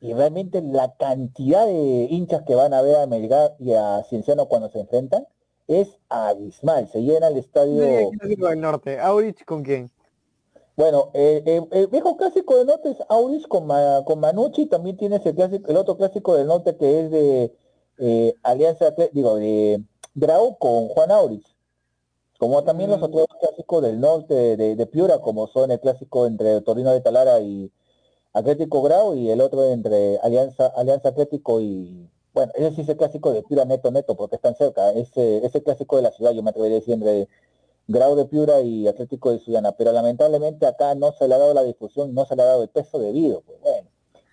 [0.00, 4.46] y realmente la cantidad de hinchas que van a ver a Melgar y a Cienciano
[4.46, 5.26] cuando se enfrentan
[5.68, 7.82] es abismal, se llena el estadio.
[7.82, 8.98] el clásico del norte.
[8.98, 9.90] Aurich con quién?
[10.76, 14.96] Bueno, eh, eh, el viejo clásico del norte es Auris con, Ma- con Manucci, también
[14.96, 17.52] tienes el clásico, el otro clásico del norte que es de
[17.98, 19.82] eh, Alianza, digo, de
[20.14, 21.44] Grau con Juan Auris.
[22.38, 23.04] Como también los Mm.
[23.04, 27.00] otros clásicos del norte de, de- de Piura, como son el clásico entre Torino de
[27.02, 27.70] Talara y
[28.32, 32.96] Atlético Grau y el otro entre Alianza, Alianza Atlético y, bueno, ese sí es el
[32.96, 36.42] clásico de Piura neto neto porque están cerca, ese, ese clásico de la ciudad, yo
[36.42, 37.28] me atrevería a decir entre
[37.88, 41.54] Grau de Piura y Atlético de Suyana, pero lamentablemente acá no se le ha dado
[41.54, 43.88] la difusión, no se le ha dado el peso debido, pues bueno,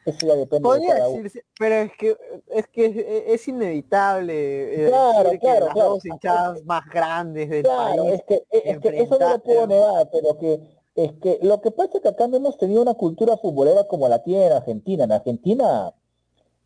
[0.05, 1.23] eso ya depende de Podría cada uno.
[1.23, 5.89] decirse, pero es que es que es, inevitable eh, Claro, decir que las claro.
[5.89, 8.13] dos hinchadas más grandes del Claro, país.
[8.13, 10.61] es que, es que eso no lo puedo enfrentar- negar, pero que
[10.95, 14.07] es que lo que pasa es que acá no hemos tenido una cultura futbolera como
[14.07, 15.03] la tiene en Argentina.
[15.03, 15.93] En Argentina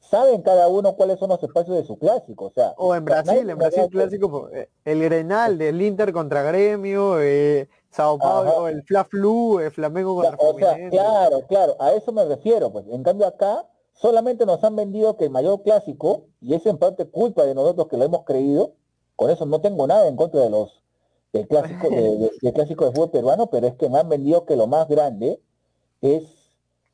[0.02, 3.50] saben cada uno cuáles son los espacios de su clásico, o sea, O en Brasil,
[3.50, 8.70] en Brasil clásico, eh, el Grenal del Inter contra Gremio, eh, Sao Paulo, Ajá.
[8.72, 10.98] el Fla Flu, el Flamengo contra O sea, Fluminense.
[10.98, 12.86] claro, claro, a eso me refiero, pues.
[12.90, 17.06] En cambio acá solamente nos han vendido que el mayor clásico, y es en parte
[17.06, 18.74] culpa de nosotros que lo hemos creído,
[19.16, 20.82] con eso no tengo nada en contra de los
[21.32, 24.46] del clásico, de- de- del clásico de fútbol peruano, pero es que me han vendido
[24.46, 25.40] que lo más grande
[26.02, 26.41] es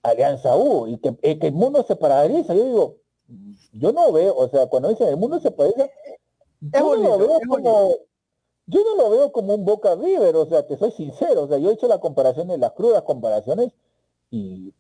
[0.10, 2.54] Alianza U, y que, y que el mundo se paraliza.
[2.54, 2.96] Yo digo,
[3.74, 5.90] yo no veo, o sea, cuando dicen el mundo se paraliza,
[6.62, 7.94] yo no lo veo como,
[8.66, 11.58] yo no lo veo como un Boca River, o sea, te soy sincero, o sea,
[11.58, 13.74] yo he hecho la comparación de las crudas comparaciones
[14.32, 14.74] y,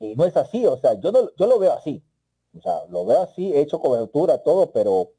[0.00, 2.02] y no es así, o sea, yo no, yo lo veo así,
[2.56, 5.10] o sea, lo veo así, he hecho cobertura, todo, pero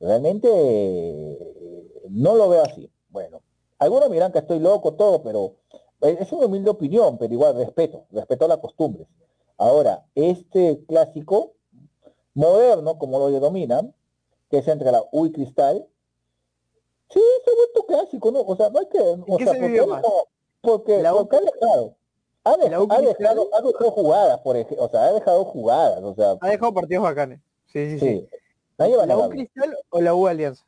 [0.00, 2.90] realmente eh, no lo veo así.
[3.08, 3.40] Bueno,
[3.78, 5.56] algunos miran que estoy loco, todo, pero
[6.00, 9.06] es una humilde opinión, pero igual respeto, respeto a las costumbres.
[9.58, 11.54] Ahora, este clásico
[12.34, 13.94] moderno, como lo denominan,
[14.50, 15.86] que es entre la U y Cristal,
[17.08, 18.40] sí, se ha vuelto clásico, ¿no?
[18.40, 20.02] O sea, no hay que, o sea, se porque, más?
[21.02, 21.96] ¿La U- porque ha dejado,
[22.44, 23.16] ha, dej- la U ha Cristal?
[23.18, 26.74] dejado, ha dejado jugadas, por ejemplo, o sea, ha dejado jugadas, o sea, Ha dejado
[26.74, 27.40] partidos bacanes.
[27.66, 28.06] Sí, sí, sí.
[28.20, 28.28] sí,
[28.76, 29.30] ¿La U.
[29.30, 30.64] Cristal o la U Alianza?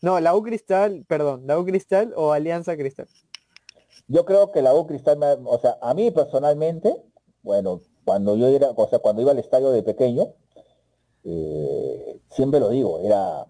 [0.00, 3.06] No, la U Cristal, perdón, la U Cristal o Alianza Cristal.
[4.10, 7.00] Yo creo que la U Cristal, me- o sea, a mí personalmente,
[7.42, 10.34] bueno, cuando yo era, o sea, cuando iba al estadio de pequeño,
[11.22, 13.46] eh, siempre lo digo, era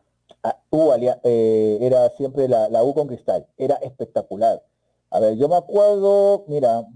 [0.70, 0.92] U
[1.25, 4.62] eh, era siempre la, la U con Cristal, era espectacular.
[5.09, 6.87] A ver, yo me acuerdo, mira,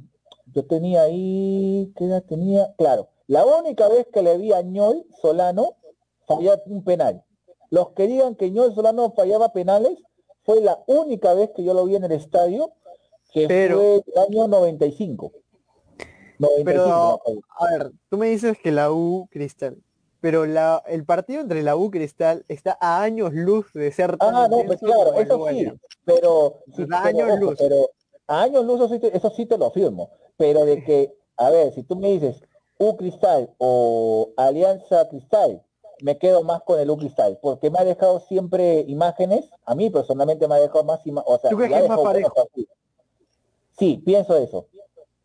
[0.52, 2.74] yo tenía ahí, ¿qué edad tenía?
[2.76, 5.76] Claro, la única vez que le vi a Ñol Solano
[6.26, 7.24] fallar un penal.
[7.70, 9.98] Los que digan que Ñol Solano fallaba penales,
[10.42, 12.72] fue la única vez que yo lo vi en el estadio,
[13.34, 15.32] que Pero- fue el año 95.
[16.38, 17.20] 95 Pero,
[17.58, 19.76] a ver, tú me dices que la U Cristal,
[20.20, 24.34] pero la, el partido entre la U Cristal está a años luz de ser tan
[24.34, 25.72] Ah, no, pues claro, eso sí,
[26.04, 27.54] pero, sí, Da pero, años luz.
[27.58, 27.90] pero
[28.28, 31.50] a años luz eso sí, te, eso sí te lo firmo, pero de que, a
[31.50, 32.40] ver, si tú me dices
[32.78, 35.62] U Cristal o Alianza Cristal,
[36.02, 39.90] me quedo más con el U Cristal, porque me ha dejado siempre imágenes, a mí
[39.90, 42.00] personalmente me ha dejado más imágenes, o sea, ¿Tú crees me ha que es más
[42.00, 42.34] parejo?
[42.34, 42.68] partidos.
[43.78, 44.68] Sí, pienso eso.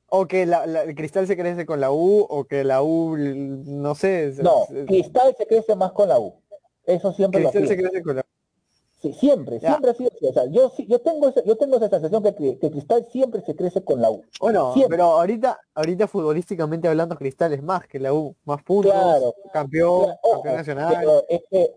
[0.08, 3.16] O que la, la- el Cristal se crece con la U, o que la U,
[3.18, 6.41] no sé, se- No, se- Cristal se crece más con la U,
[6.86, 7.89] eso siempre lo Cristal se firmo.
[7.91, 8.24] crece con la U.
[9.02, 10.26] Sí, siempre, siempre ha sido así.
[10.28, 13.56] O sea, yo, yo, tengo esa, yo tengo esa sensación que, que, Cristal siempre se
[13.56, 14.24] crece con la U.
[14.41, 18.91] Bueno, pero ahorita, ahorita futbolísticamente hablando, Cristal es más que la U, más puntos,
[19.54, 21.24] campeón, campeón nacional.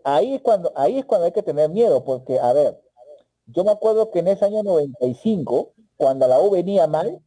[0.02, 2.80] ahí es cuando, ahí es cuando hay que tener miedo, porque, a ver,
[3.46, 7.20] yo me acuerdo que en ese año 95, cuando la U venía mal,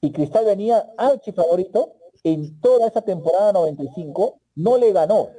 [0.00, 5.30] y Cristal venía archi favorito, en toda esa temporada 95, no le ganó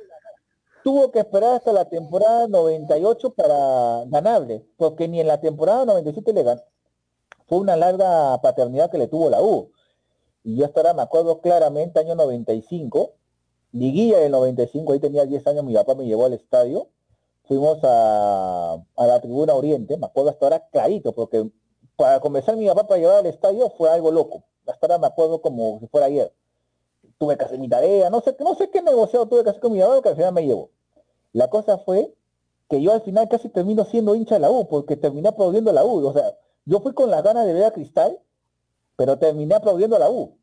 [0.84, 6.34] tuvo que esperar hasta la temporada 98 para ganarle, porque ni en la temporada 97
[6.34, 6.62] le ganó.
[7.48, 9.72] Fue una larga paternidad que le tuvo la U.
[10.44, 13.14] Y yo hasta ahora me acuerdo claramente, año 95,
[13.72, 16.88] liguilla del 95, ahí tenía 10 años, mi papá me llevó al estadio,
[17.50, 21.50] fuimos a, a la tribuna oriente, me acuerdo hasta ahora clarito, porque
[21.98, 24.46] para comenzar mi papá para llevar al estadio fue algo loco.
[24.66, 26.32] Hasta ahora me acuerdo como si fuera ayer
[27.18, 29.74] tuve que hacer mi tarea, no sé, no sé qué negociado tuve que hacer con
[29.74, 30.70] mi abogado que al final me llevó.
[31.34, 32.16] La cosa fue
[32.70, 35.84] que yo al final casi termino siendo hincha de la U, porque terminé aplaudiendo la
[35.84, 36.06] U.
[36.06, 38.20] O sea, yo fui con las ganas de ver a Cristal,
[38.96, 40.38] pero terminé aplaudiendo la U.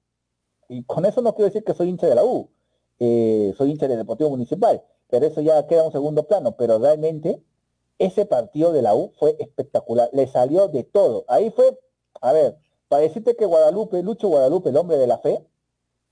[0.68, 2.50] Y con eso no quiero decir que soy hincha de la U.
[2.98, 6.56] Eh, soy hincha del Deportivo Municipal, pero eso ya queda en un segundo plano.
[6.56, 7.42] Pero realmente
[7.98, 10.10] ese partido de la U fue espectacular.
[10.12, 11.24] Le salió de todo.
[11.28, 11.78] Ahí fue,
[12.20, 15.44] a ver, para decirte que Guadalupe, Lucho Guadalupe, el hombre de la fe,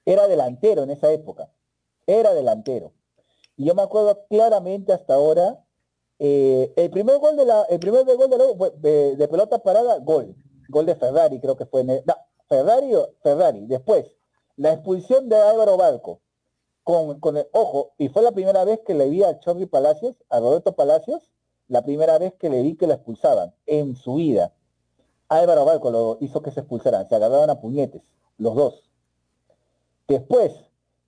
[0.04, 1.50] era delantero en esa época,
[2.06, 2.92] era delantero.
[3.56, 5.64] Y yo me acuerdo claramente hasta ahora,
[6.18, 8.30] eh, el primer gol de la, el primer gol
[8.80, 10.34] de, de, pelota parada, gol,
[10.68, 11.94] gol de Ferrari, creo que fue, no,
[12.48, 12.92] Ferrari
[13.22, 14.16] Ferrari, después,
[14.56, 16.20] la expulsión de Álvaro Barco,
[16.84, 20.16] con, con el ojo, y fue la primera vez que le vi a Chorri Palacios,
[20.28, 21.30] a Roberto Palacios,
[21.68, 24.52] la primera vez que le vi que lo expulsaban en su vida.
[25.28, 28.02] Álvaro Barco lo hizo que se expulsaran, se agarraban a puñetes,
[28.36, 28.90] los dos.
[30.06, 30.52] Después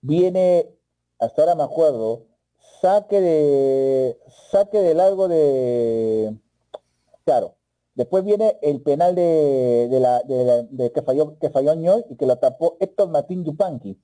[0.01, 0.75] viene,
[1.19, 2.23] hasta ahora me acuerdo,
[2.81, 4.19] saque de
[4.51, 6.35] saque de largo de
[7.23, 7.53] claro.
[7.93, 12.27] Después viene el penal de, de la, de, que falló que falló Ñol y que
[12.27, 13.99] lo tapó Héctor Martín Yupanqui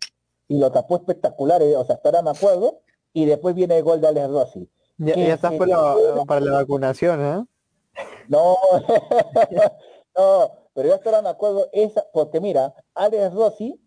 [0.54, 2.82] y lo tapó espectacular, eh, o sea, hasta ahora me acuerdo,
[3.12, 4.70] y después viene el gol de Alex Rossi.
[4.97, 5.54] Ya, ya estás
[6.28, 7.45] para la vacunación, ¿eh?
[8.28, 8.58] No,
[10.18, 13.80] no, pero yo hasta ahora me acuerdo esa, porque mira, Alex Rossi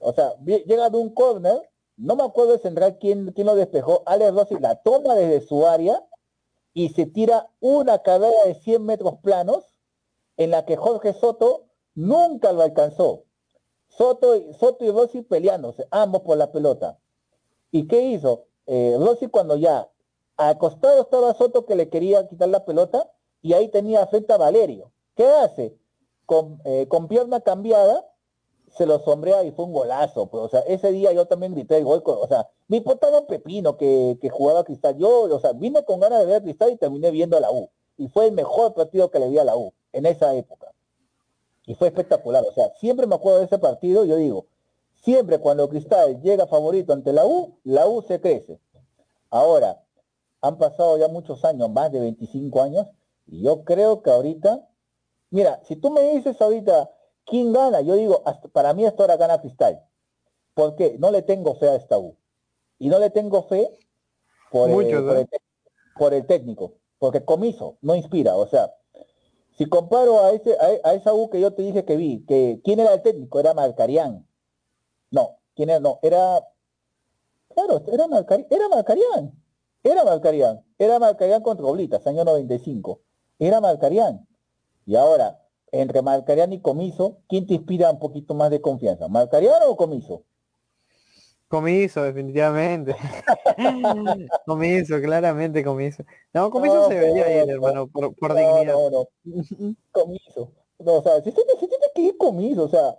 [0.00, 4.02] o sea, llega de un corner, no me acuerdo de central quién, quién lo despejó,
[4.06, 6.02] Alex Rossi la toma desde su área
[6.72, 9.64] y se tira una carrera de 100 metros planos
[10.36, 13.24] en la que Jorge Soto nunca lo alcanzó.
[13.90, 16.98] Soto, Soto y Rossi peleándose, ambos por la pelota.
[17.70, 18.46] ¿Y qué hizo?
[18.66, 19.90] Eh, Rossi cuando ya
[20.36, 23.10] acostado estaba Soto que le quería quitar la pelota
[23.42, 24.90] y ahí tenía frente a Valerio.
[25.14, 25.76] ¿Qué hace?
[26.24, 28.06] Con, eh, con pierna cambiada,
[28.68, 30.26] se lo sombrea y fue un golazo.
[30.26, 33.76] Pues, o sea, ese día yo también grité el gol, o sea, me importaba Pepino
[33.76, 34.96] que, que jugaba Cristal.
[34.96, 37.50] Yo, o sea, vine con ganas de ver a Cristal y terminé viendo a la
[37.50, 37.68] U.
[37.96, 40.69] Y fue el mejor partido que le vi a la U en esa época.
[41.70, 42.44] Y fue espectacular.
[42.48, 44.46] O sea, siempre me acuerdo de ese partido, yo digo,
[44.96, 48.58] siempre cuando Cristal llega favorito ante la U, la U se crece.
[49.30, 49.82] Ahora,
[50.40, 52.86] han pasado ya muchos años, más de 25 años,
[53.26, 54.66] y yo creo que ahorita,
[55.30, 56.90] mira, si tú me dices ahorita,
[57.30, 57.80] ¿Quién gana?
[57.80, 59.80] Yo digo, hasta, para mí hasta ahora gana Cristal.
[60.52, 60.96] ¿Por qué?
[60.98, 62.16] No le tengo fe a esta U.
[62.80, 63.78] Y no le tengo fe
[64.50, 65.04] por, el,
[65.96, 68.34] por, el, técnico, porque Comiso no inspira.
[68.34, 68.74] O sea,
[69.60, 72.80] si comparo a, ese, a, esa U que yo te dije que vi, que ¿quién
[72.80, 73.38] era el técnico?
[73.38, 74.26] Era Marcarián.
[75.10, 75.80] No, ¿quién era?
[75.80, 76.48] No, era...
[77.54, 78.46] Claro, era, Marcarián.
[78.48, 79.32] Era Marcarián.
[79.82, 80.64] Era Marcarián.
[80.78, 83.02] Era Marcarián contra Oblitas, año 95.
[83.38, 84.26] Era Marcarián.
[84.86, 85.42] Y ahora,
[85.72, 89.08] entre Marcariano y Comiso, ¿quién te inspira un poquito más de confianza?
[89.08, 90.24] ¿Marcariano o Comiso?
[91.50, 92.94] Comiso, definitivamente.
[94.46, 96.04] comiso, claramente comiso.
[96.32, 98.72] No, comiso se veía bien, hermano, por, por dignidad.
[98.72, 99.08] No, no,
[99.90, 100.52] comiso.
[100.78, 102.98] No, o sea, si tiene, si tiene que ir comiso, o sea,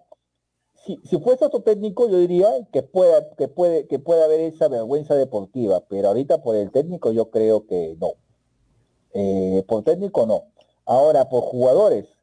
[0.75, 4.67] si, si fuese otro técnico, yo diría que pueda, que puede, que pueda haber esa
[4.67, 8.13] vergüenza deportiva, pero ahorita por el técnico yo creo que no.
[9.13, 10.43] Eh, por técnico no.
[10.85, 12.21] Ahora, por jugadores,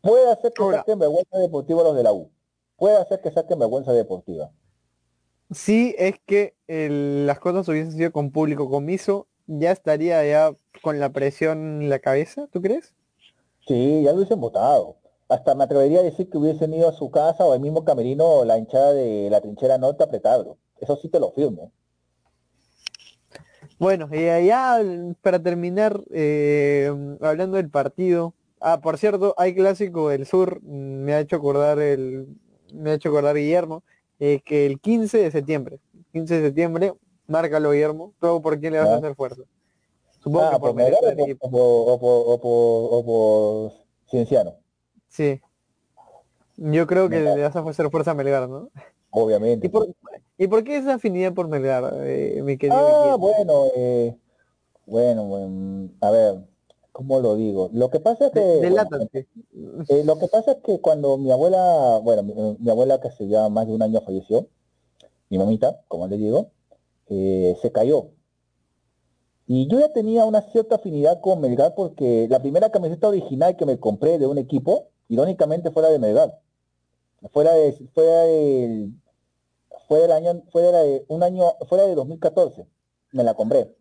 [0.00, 2.30] Puede hacer que saquen vergüenza deportiva los de la U.
[2.76, 4.50] Puede hacer que saquen vergüenza deportiva.
[5.50, 11.10] Si es que las cosas hubiesen sido con público comiso, ya estaría ya con la
[11.10, 12.94] presión en la cabeza, ¿tú crees?
[13.66, 14.96] Sí, ya lo hubiesen votado.
[15.28, 18.24] Hasta me atrevería a decir que hubiesen ido a su casa o al mismo camerino
[18.24, 20.58] o la hinchada de la trinchera norte apretado.
[20.80, 21.72] Eso sí te lo firmo.
[23.78, 24.80] Bueno, y allá
[25.22, 26.90] para terminar, eh,
[27.20, 32.26] hablando del partido, Ah, por cierto, hay clásico del sur, me ha hecho acordar el,
[32.74, 33.84] me ha hecho acordar Guillermo,
[34.20, 35.80] eh, que el 15 de septiembre,
[36.12, 36.94] 15 de septiembre,
[37.26, 39.42] márcalo Guillermo, todo por quién le vas a hacer fuerza.
[40.20, 43.72] Supongo ah, que por por Melgar o o por, o por, o por
[44.10, 44.56] Cienciano,
[45.08, 45.40] Sí.
[46.56, 48.70] Yo creo que Melgar, le vas a hacer fuerza a Melgar, ¿no?
[49.10, 49.66] obviamente.
[49.66, 49.88] ¿Y por,
[50.36, 53.18] ¿Y por qué esa afinidad por Melgar, eh, mi querido Ah, Guillermo?
[53.18, 54.16] bueno, eh,
[54.86, 56.34] bueno, bueno, a ver,
[56.98, 57.70] ¿cómo lo digo?
[57.72, 59.28] Lo que pasa es De- que, bueno, delátate.
[59.88, 63.28] eh, lo que pasa es que cuando mi abuela, bueno, mi, mi abuela que hace
[63.28, 64.48] ya más de un año falleció,
[65.30, 66.50] mi mamita, como le digo,
[67.08, 68.10] eh, se cayó.
[69.46, 73.64] Y yo ya tenía una cierta afinidad con Melgar porque la primera camiseta original que
[73.66, 76.40] me compré de un equipo, irónicamente fue la de Melgar.
[77.32, 78.92] Fue la de, fue la del,
[79.88, 82.66] fue del año, fue de un año, fue la de 2014.
[83.12, 83.74] Me la compré.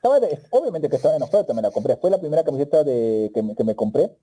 [0.00, 1.94] Estaba de- obviamente que estaba en oferta, me la compré.
[1.98, 4.16] Fue la primera camiseta de, que, me, compré.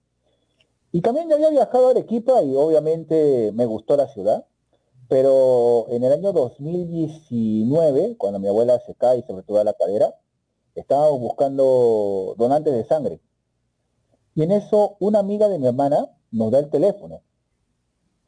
[0.91, 4.47] Y también ya había viajado a Arequipa y obviamente me gustó la ciudad.
[5.07, 10.15] Pero en el año 2019, cuando mi abuela se cae y se fractura la cadera,
[10.73, 13.21] estábamos buscando donantes de sangre.
[14.33, 17.21] Y en eso una amiga de mi hermana nos da el teléfono.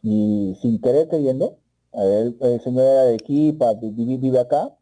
[0.04, 1.58] Y sin querer queriendo,
[1.94, 4.76] ver, el señor era de Arequipa, vi- vi- vive acá,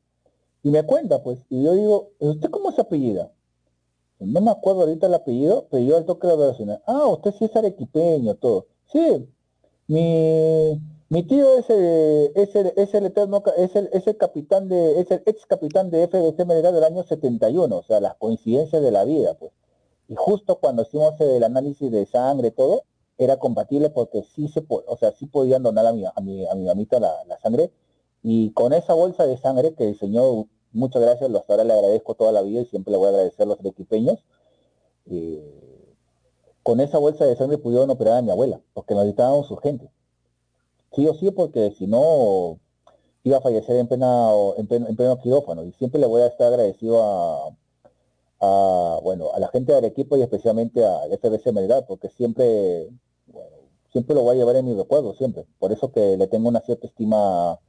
[0.64, 3.32] y me cuenta, pues, y yo digo, ¿usted cómo se apellida?
[4.20, 6.80] No me acuerdo ahorita el apellido, pero yo al toque lo relacioné.
[6.88, 8.66] Ah, usted sí es arequipeño, todo.
[8.92, 9.28] Sí,
[9.88, 15.12] mi, mi tío es el, es el, es el eterno, es el, capitán de, es
[15.12, 19.06] el ex capitán de FBC Melgar del año 71, o sea, las coincidencias de la
[19.06, 19.52] vida, pues.
[20.10, 22.84] Y justo cuando hicimos el análisis de sangre, todo,
[23.18, 26.56] era compatible porque sí se, o sea, sí podían donar a mi, a mi, a
[26.56, 27.72] mi mamita la sangre.
[28.30, 32.14] Y con esa bolsa de sangre que el señor, muchas gracias, hasta ahora le agradezco
[32.16, 34.20] toda la vida y siempre le voy a agradecer a los arequipeños.
[35.06, 35.96] eh,
[36.64, 39.90] con esa bolsa de sangre pudieron operar a mi abuela, porque necesitábamos urgente.
[40.94, 42.60] Sí o sí, porque si no
[43.24, 45.64] iba a fallecer en en pleno, en pleno quirófano.
[45.64, 47.56] Y siempre le voy a estar agradecido a,
[48.42, 52.90] a, bueno, a la gente del equipo y especialmente al FBC Melgar, porque siempre,
[53.28, 53.56] bueno,
[53.92, 55.46] siempre lo voy a llevar en mi recuerdo, siempre.
[55.60, 57.60] Por eso que le tengo una cierta estima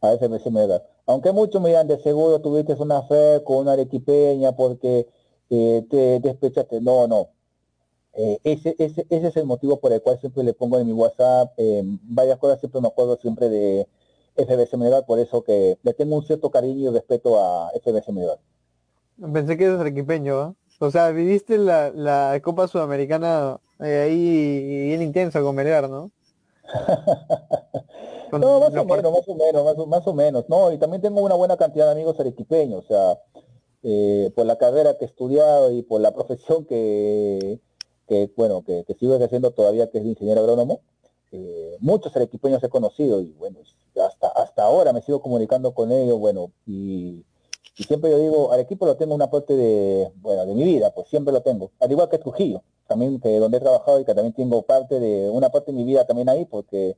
[0.00, 0.84] a FBC Melgar.
[1.06, 5.08] Aunque muchos me dirán, de seguro tuviste una fe con una arequipeña porque
[5.50, 6.80] eh, te despechaste.
[6.80, 7.28] No, no.
[8.16, 10.92] Eh, ese, ese, ese es el motivo por el cual siempre le pongo en mi
[10.92, 13.88] WhatsApp eh, varias cosas, siempre me acuerdo siempre de
[14.36, 18.38] FBC Melgar, por eso que le tengo un cierto cariño y respeto a FBC Melgar.
[19.32, 20.54] Pensé que eres arequipeño, ¿ah?
[20.78, 26.10] O sea, viviste la, la Copa Sudamericana eh, ahí bien intensa con Melgar, ¿no?
[28.34, 30.44] Con No, más o menos, más o menos, más o, más o menos.
[30.48, 33.20] No, y también tengo una buena cantidad de amigos arequipeños, o sea,
[33.82, 37.60] eh, por la carrera que he estudiado y por la profesión que,
[38.08, 40.80] que bueno, que, que sigo ejerciendo todavía, que es de ingeniero agrónomo,
[41.32, 43.58] eh, muchos arequipeños he conocido y bueno,
[44.04, 47.24] hasta, hasta ahora me sigo comunicando con ellos, bueno, y,
[47.76, 51.08] y siempre yo digo, Arequipa lo tengo una parte de, bueno, de mi vida, pues
[51.08, 54.32] siempre lo tengo, al igual que Trujillo, también que donde he trabajado y que también
[54.32, 56.96] tengo parte de, una parte de mi vida también ahí, porque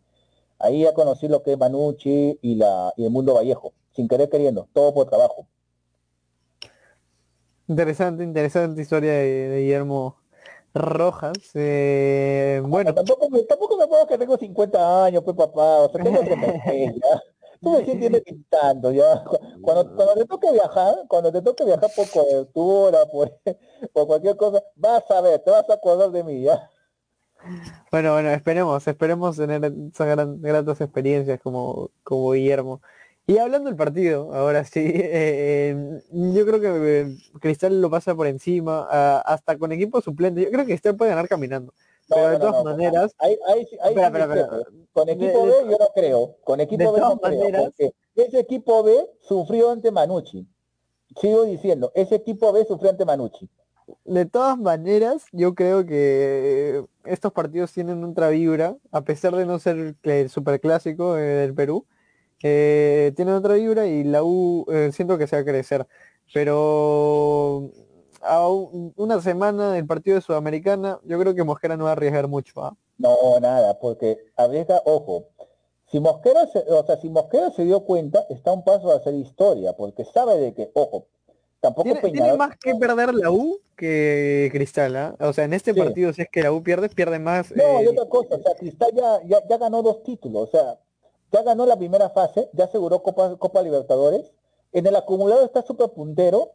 [0.58, 4.28] ahí ya conocí lo que es Manucci y, la, y el mundo Vallejo, sin querer
[4.30, 5.48] queriendo, todo por trabajo.
[7.68, 10.16] Interesante, interesante historia de, de Guillermo
[10.74, 11.50] Rojas.
[11.54, 16.00] Eh, bueno, Tampoco me, tampoco me puedo que tengo 50 años, pues papá, o sea,
[16.02, 17.22] tengo 36 ya.
[17.62, 19.24] Tú me entiendes tanto ya.
[19.62, 23.32] Cuando, cuando te toque viajar, cuando te toque viajar por cobertura, por,
[23.92, 26.70] por cualquier cosa, vas a ver, te vas a acordar de mí ya.
[27.90, 32.80] Bueno, bueno, esperemos, esperemos tener esas gran- gratas experiencias como, como Guillermo.
[33.28, 38.26] Y hablando del partido, ahora sí, eh, yo creo que eh, Cristal lo pasa por
[38.26, 40.42] encima, ah, hasta con equipo suplente.
[40.42, 41.72] Yo creo que Cristal puede ganar caminando.
[42.08, 44.48] No, Pero de no, no, todas no, maneras, Espera, espera, espera.
[44.92, 47.72] Con equipo De- B yo no creo, con equipo de B no todas creo, maneras-
[48.14, 50.46] ese equipo B sufrió ante Manucci.
[51.20, 53.48] Sigo diciendo, ese equipo B sufrió ante Manucci.
[54.04, 59.46] De todas maneras, yo creo que eh, estos partidos tienen otra vibra, a pesar de
[59.46, 61.86] no ser el, superclásico eh, del Perú,
[62.42, 65.86] eh, tienen otra vibra y la U eh, siento que se va a crecer.
[66.34, 67.70] Pero
[68.22, 71.92] a un- una semana del partido de Sudamericana, yo creo que Mosquera no va a
[71.92, 72.64] arriesgar mucho.
[72.64, 72.76] ¿ah?
[72.98, 75.28] No, nada, porque arriesga, ojo,
[75.90, 78.96] si Mosquera se, o sea, si Mosquera se dio cuenta, está a un paso de
[78.96, 81.06] hacer historia, porque sabe de que, ojo,
[81.60, 84.96] tampoco Tiene, tiene más que perder la U que Cristal.
[84.96, 85.16] ¿ah?
[85.20, 85.78] O sea, en este Sí.
[85.78, 87.50] partido, si es que la U pierde, pierde más.
[87.54, 90.50] no, y eh, otra cosa, o sea, Cristal ya, ya, ya ganó dos títulos, o
[90.50, 90.78] sea,
[91.32, 94.32] ya ganó la primera fase, ya aseguró Copa, Copa Libertadores,
[94.72, 96.52] en el acumulado está súper puntero,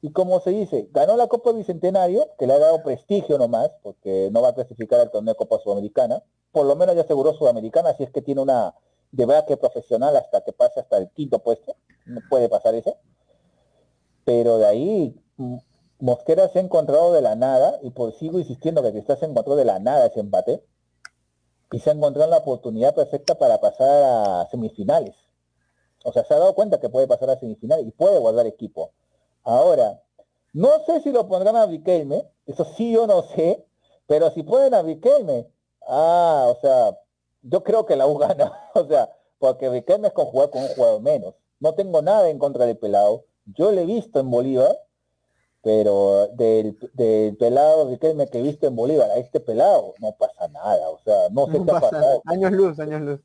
[0.00, 4.28] y como se dice, ganó la Copa Bicentenario, que le ha dado prestigio nomás, porque
[4.32, 6.22] no va a clasificar al torneo de Copa Sudamericana,
[6.52, 8.74] por lo menos ya aseguró Sudamericana, así es que tiene una
[9.12, 12.96] de verdad que profesional hasta que pase hasta el quinto puesto, no puede pasar eso,
[14.24, 15.20] pero de ahí
[15.98, 19.56] Mosquera se ha encontrado de la nada, y por sigo insistiendo que Cristal se encontró
[19.56, 20.64] de la nada ese empate,
[21.72, 25.14] y se ha encontrado la oportunidad perfecta para pasar a semifinales.
[26.04, 28.92] O sea, se ha dado cuenta que puede pasar a semifinales y puede guardar equipo.
[29.42, 30.02] Ahora,
[30.52, 33.66] no sé si lo pondrán a Riquelme, eso sí yo no sé,
[34.06, 35.48] pero si pueden a Riquelme,
[35.88, 36.98] ah, o sea,
[37.42, 40.68] yo creo que la U gana, o sea, porque Riquelme es con jugar con un
[40.68, 41.34] jugador menos.
[41.60, 43.24] No tengo nada en contra del pelado.
[43.46, 44.76] Yo le he visto en Bolívar,
[45.62, 50.48] pero del, del pelado Riquelme que he visto en Bolívar a este pelado no pasa
[50.48, 52.22] nada, o sea, no sé qué ha pasado.
[52.26, 53.20] Años luz, años luz.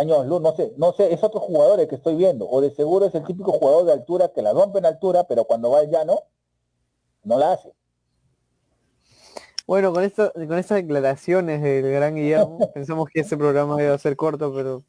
[0.00, 2.70] Años luz, no sé, no sé, es otro jugador el que estoy viendo, o de
[2.70, 5.80] seguro es el típico jugador de altura que la rompe en altura, pero cuando va
[5.80, 6.20] al llano,
[7.24, 7.74] no la hace.
[9.66, 13.98] Bueno, con esto, con estas declaraciones del gran Guillermo, pensamos que este programa iba a
[13.98, 14.82] ser corto, pero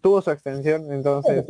[0.00, 1.44] tuvo su extensión, entonces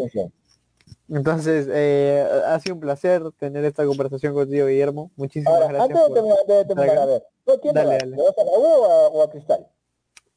[1.13, 5.11] entonces, eh, ha sido un placer tener esta conversación contigo, Guillermo.
[5.17, 5.81] Muchísimas gracias.
[5.81, 8.17] Antes de terminar, de terminar a ver, ¿tú quién dale, dale.
[8.17, 8.65] vas a la U
[9.13, 9.67] o a, Cristal?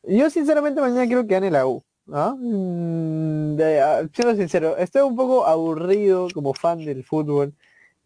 [0.04, 1.84] Yo sinceramente mañana quiero que gane la U.
[2.06, 2.36] ¿no?
[2.38, 7.54] Mm, de, siendo sincero, estoy un poco aburrido como fan del fútbol.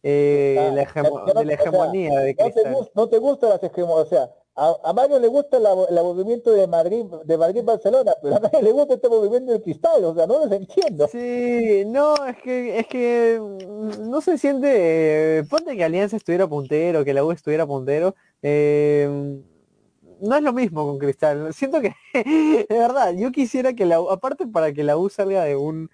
[0.03, 2.63] Eh, ah, la de la hegemonía de Cristal.
[2.65, 5.95] No te, gusta, no te gustan las hegemonías, o sea, a, Mario le gusta el
[6.03, 10.03] movimiento de Madrid, de Madrid Barcelona, pero a nadie le gusta este movimiento de cristal,
[10.03, 11.07] o sea, no los entiendo.
[11.07, 17.05] Sí, no, es que, es que mm, no se siente, ponte que Alianza estuviera puntero,
[17.05, 19.39] que la U estuviera puntero, eh,
[20.21, 21.53] no es lo mismo con Cristal.
[21.53, 21.93] Siento que,
[22.69, 25.89] de verdad, yo quisiera que la U, aparte para que la U salga de un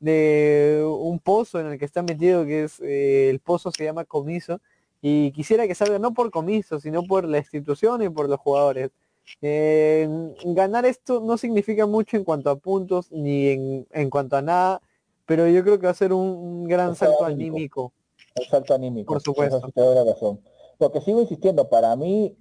[0.00, 4.04] de un pozo en el que está metido, que es eh, el pozo se llama
[4.04, 4.60] comiso,
[5.02, 8.92] y quisiera que salga no por comiso, sino por la institución y por los jugadores.
[9.40, 10.08] Eh,
[10.44, 14.80] ganar esto no significa mucho en cuanto a puntos ni en, en cuanto a nada,
[15.26, 17.92] pero yo creo que va a ser un, gran salto anímico.
[18.38, 19.12] Un salto anímico.
[19.12, 19.60] Por supuesto.
[20.06, 20.40] razón.
[20.78, 22.36] Lo que sigo insistiendo, para mí,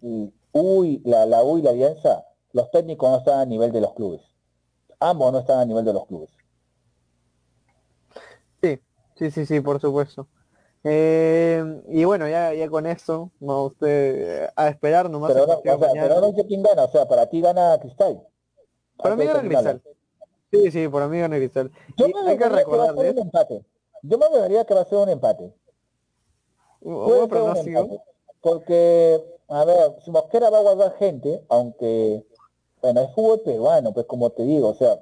[0.52, 3.94] uy, la, la U y la Alianza, los técnicos no están a nivel de los
[3.94, 4.22] clubes.
[5.00, 6.30] Ambos no están a nivel de los clubes.
[8.62, 8.80] Sí,
[9.16, 10.28] sí, sí, sí, por supuesto.
[10.84, 15.32] Eh, y bueno, ya, ya con eso, vamos usted a esperar nomás.
[15.32, 18.22] Pero, no, o sea, pero no sé quién gana, o sea, para ti gana Cristal.
[18.98, 19.82] Para mí gana Cristal.
[20.52, 21.72] Sí, sí, para mí gana Cristal.
[21.98, 23.66] Yo me hay que recordar que un empate.
[24.02, 25.54] Yo me debería que va a ser un empate.
[26.82, 28.04] ¿Un pronóstico?
[28.42, 32.26] Porque, a ver, si Mosquera va a guardar gente, aunque,
[32.82, 35.00] bueno, es fútbol peruano, pues como te digo, o sea,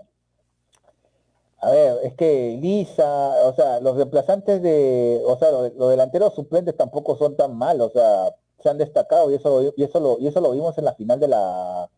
[1.62, 6.76] a ver, es que Lisa, o sea, los reemplazantes de, o sea, los, delanteros suplentes
[6.78, 10.28] tampoco son tan malos, o sea, se han destacado y eso, y eso lo, y
[10.28, 11.90] eso lo vimos en la final de la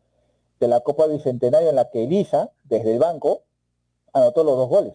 [0.60, 3.42] de la Copa Bicentenario en la que Elisa, desde el banco,
[4.14, 4.94] anotó los dos goles.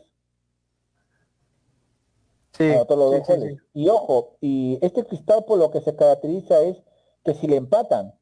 [2.53, 3.59] Sí, anotó los dos goles.
[3.75, 6.77] Y ojo, y este cristal por lo que se caracteriza es
[7.25, 8.15] que si le empatan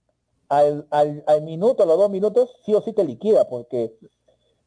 [0.48, 3.94] al, al, al minuto, a los dos minutos, sí o sí te liquida, porque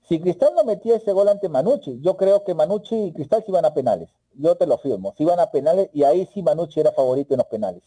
[0.07, 3.51] si Cristal no metía ese gol ante Manucci, yo creo que Manucci y Cristal se
[3.51, 4.09] iban a penales.
[4.35, 5.13] Yo te lo firmo.
[5.17, 7.83] Se iban a penales y ahí sí Manucci era favorito en los penales.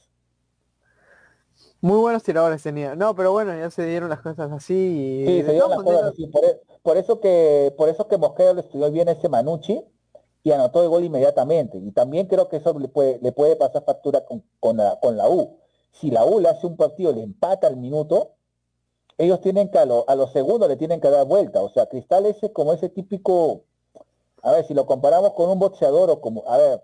[1.80, 2.94] Muy buenos tiradores tenía.
[2.94, 4.74] No, pero bueno, ya se dieron las cosas así.
[4.74, 6.24] Y sí, se dieron las cosas así.
[6.24, 9.82] E, por, eso que por eso que Mosquera le estudió bien ese Manucci
[10.42, 11.78] y anotó el gol inmediatamente.
[11.78, 15.16] Y también creo que eso le puede, le puede pasar factura con, con, la, con
[15.16, 15.56] la U.
[15.92, 18.34] Si la U le hace un partido, le empata al minuto,
[19.20, 21.60] ellos tienen que a, los segundos le tienen que dar vuelta.
[21.60, 23.64] O sea, Cristal ese como ese típico,
[24.42, 26.82] a ver, si lo comparamos con un boxeador o como, a ver,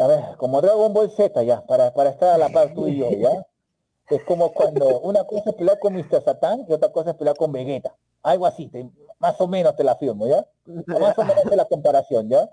[0.00, 2.96] a ver, como Dragon Ball Z ya, para, para estar a la par tú y
[2.96, 3.46] yo, ¿ya?
[4.08, 6.24] Es como cuando una cosa es pelear con Mr.
[6.24, 7.94] Satan y otra cosa es pelear con Vegeta.
[8.22, 8.70] Algo así,
[9.18, 10.46] más o menos te la firmo, ¿ya?
[10.64, 12.50] Más o menos es la comparación, ¿ya?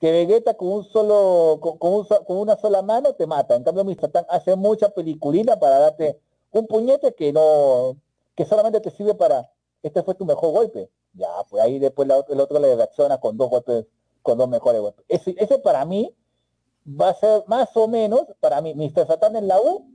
[0.00, 3.54] Que Vegeta con un solo, con, con una sola mano te mata.
[3.54, 4.00] En cambio, Mr.
[4.00, 6.18] Satan hace mucha peliculina para darte
[6.52, 7.96] un puñete que no,
[8.34, 9.50] que solamente te sirve para,
[9.82, 10.90] este fue tu mejor golpe.
[11.14, 13.86] Ya, pues ahí después el otro le reacciona con dos golpes,
[14.22, 15.04] con dos mejores golpes.
[15.08, 16.14] Ese, ese para mí
[16.86, 19.06] va a ser más o menos, para mí, Mr.
[19.06, 19.86] Satan en la U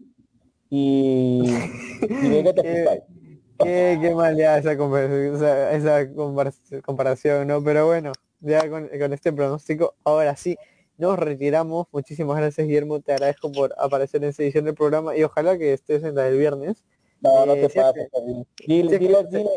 [0.69, 1.41] y,
[2.01, 3.03] y Vegeta qué,
[3.59, 7.63] qué, qué, mal ya esa, esa, esa comparación, ¿no?
[7.63, 10.57] Pero bueno, ya con, con este pronóstico, ahora sí,
[10.97, 11.87] nos retiramos.
[11.91, 12.99] Muchísimas gracias, Guillermo.
[13.01, 16.23] Te agradezco por aparecer en esta edición del programa y ojalá que estés en la
[16.23, 16.83] del viernes.
[17.21, 18.09] No, no te eh, pases.
[18.67, 18.99] Dile,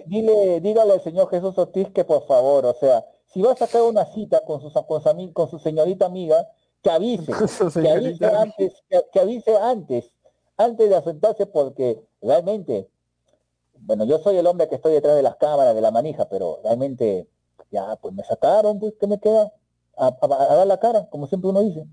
[0.07, 3.83] dile, dígale al señor Jesús Ortiz que por favor, o sea, si va a sacar
[3.83, 6.49] una cita con su, con, con su señorita amiga,
[6.83, 7.33] que avise,
[7.83, 8.83] que avise antes,
[9.13, 10.11] que, avise antes,
[10.57, 12.89] antes de asentarse porque realmente,
[13.75, 16.61] bueno, yo soy el hombre que estoy detrás de las cámaras, de la manija, pero
[16.65, 17.29] realmente,
[17.71, 19.53] ya, pues me sacaron, pues, ¿qué me queda?
[20.01, 21.87] A, dar la cara, como siempre uno dice.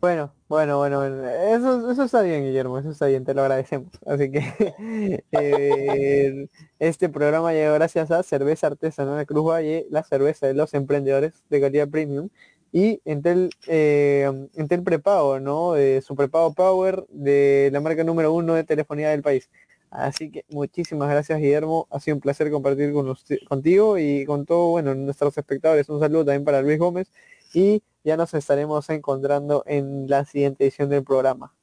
[0.00, 3.88] Bueno, bueno, bueno, Eso, eso está bien, Guillermo, eso está bien, te lo agradecemos.
[4.06, 4.42] Así que
[5.32, 6.48] eh,
[6.78, 11.60] este programa llegó gracias a Cerveza Artesanal Cruz Valle, la cerveza de los emprendedores de
[11.60, 12.28] calidad premium,
[12.70, 15.74] y Entel, eh, Entel Prepago, ¿no?
[15.74, 19.48] De su prepago Power, de la marca número uno de telefonía del país.
[19.94, 21.86] Así que muchísimas gracias, Guillermo.
[21.88, 23.14] Ha sido un placer compartir con
[23.48, 25.88] contigo y con todos bueno, nuestros espectadores.
[25.88, 27.12] Un saludo también para Luis Gómez
[27.54, 31.54] y ya nos estaremos encontrando en la siguiente edición del programa.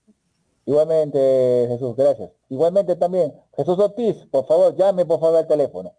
[0.65, 2.31] Igualmente, Jesús, gracias.
[2.47, 5.93] Igualmente también, Jesús Ortiz, por favor, llame por favor al teléfono.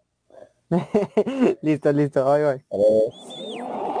[1.61, 3.92] listo, listo, bye bye.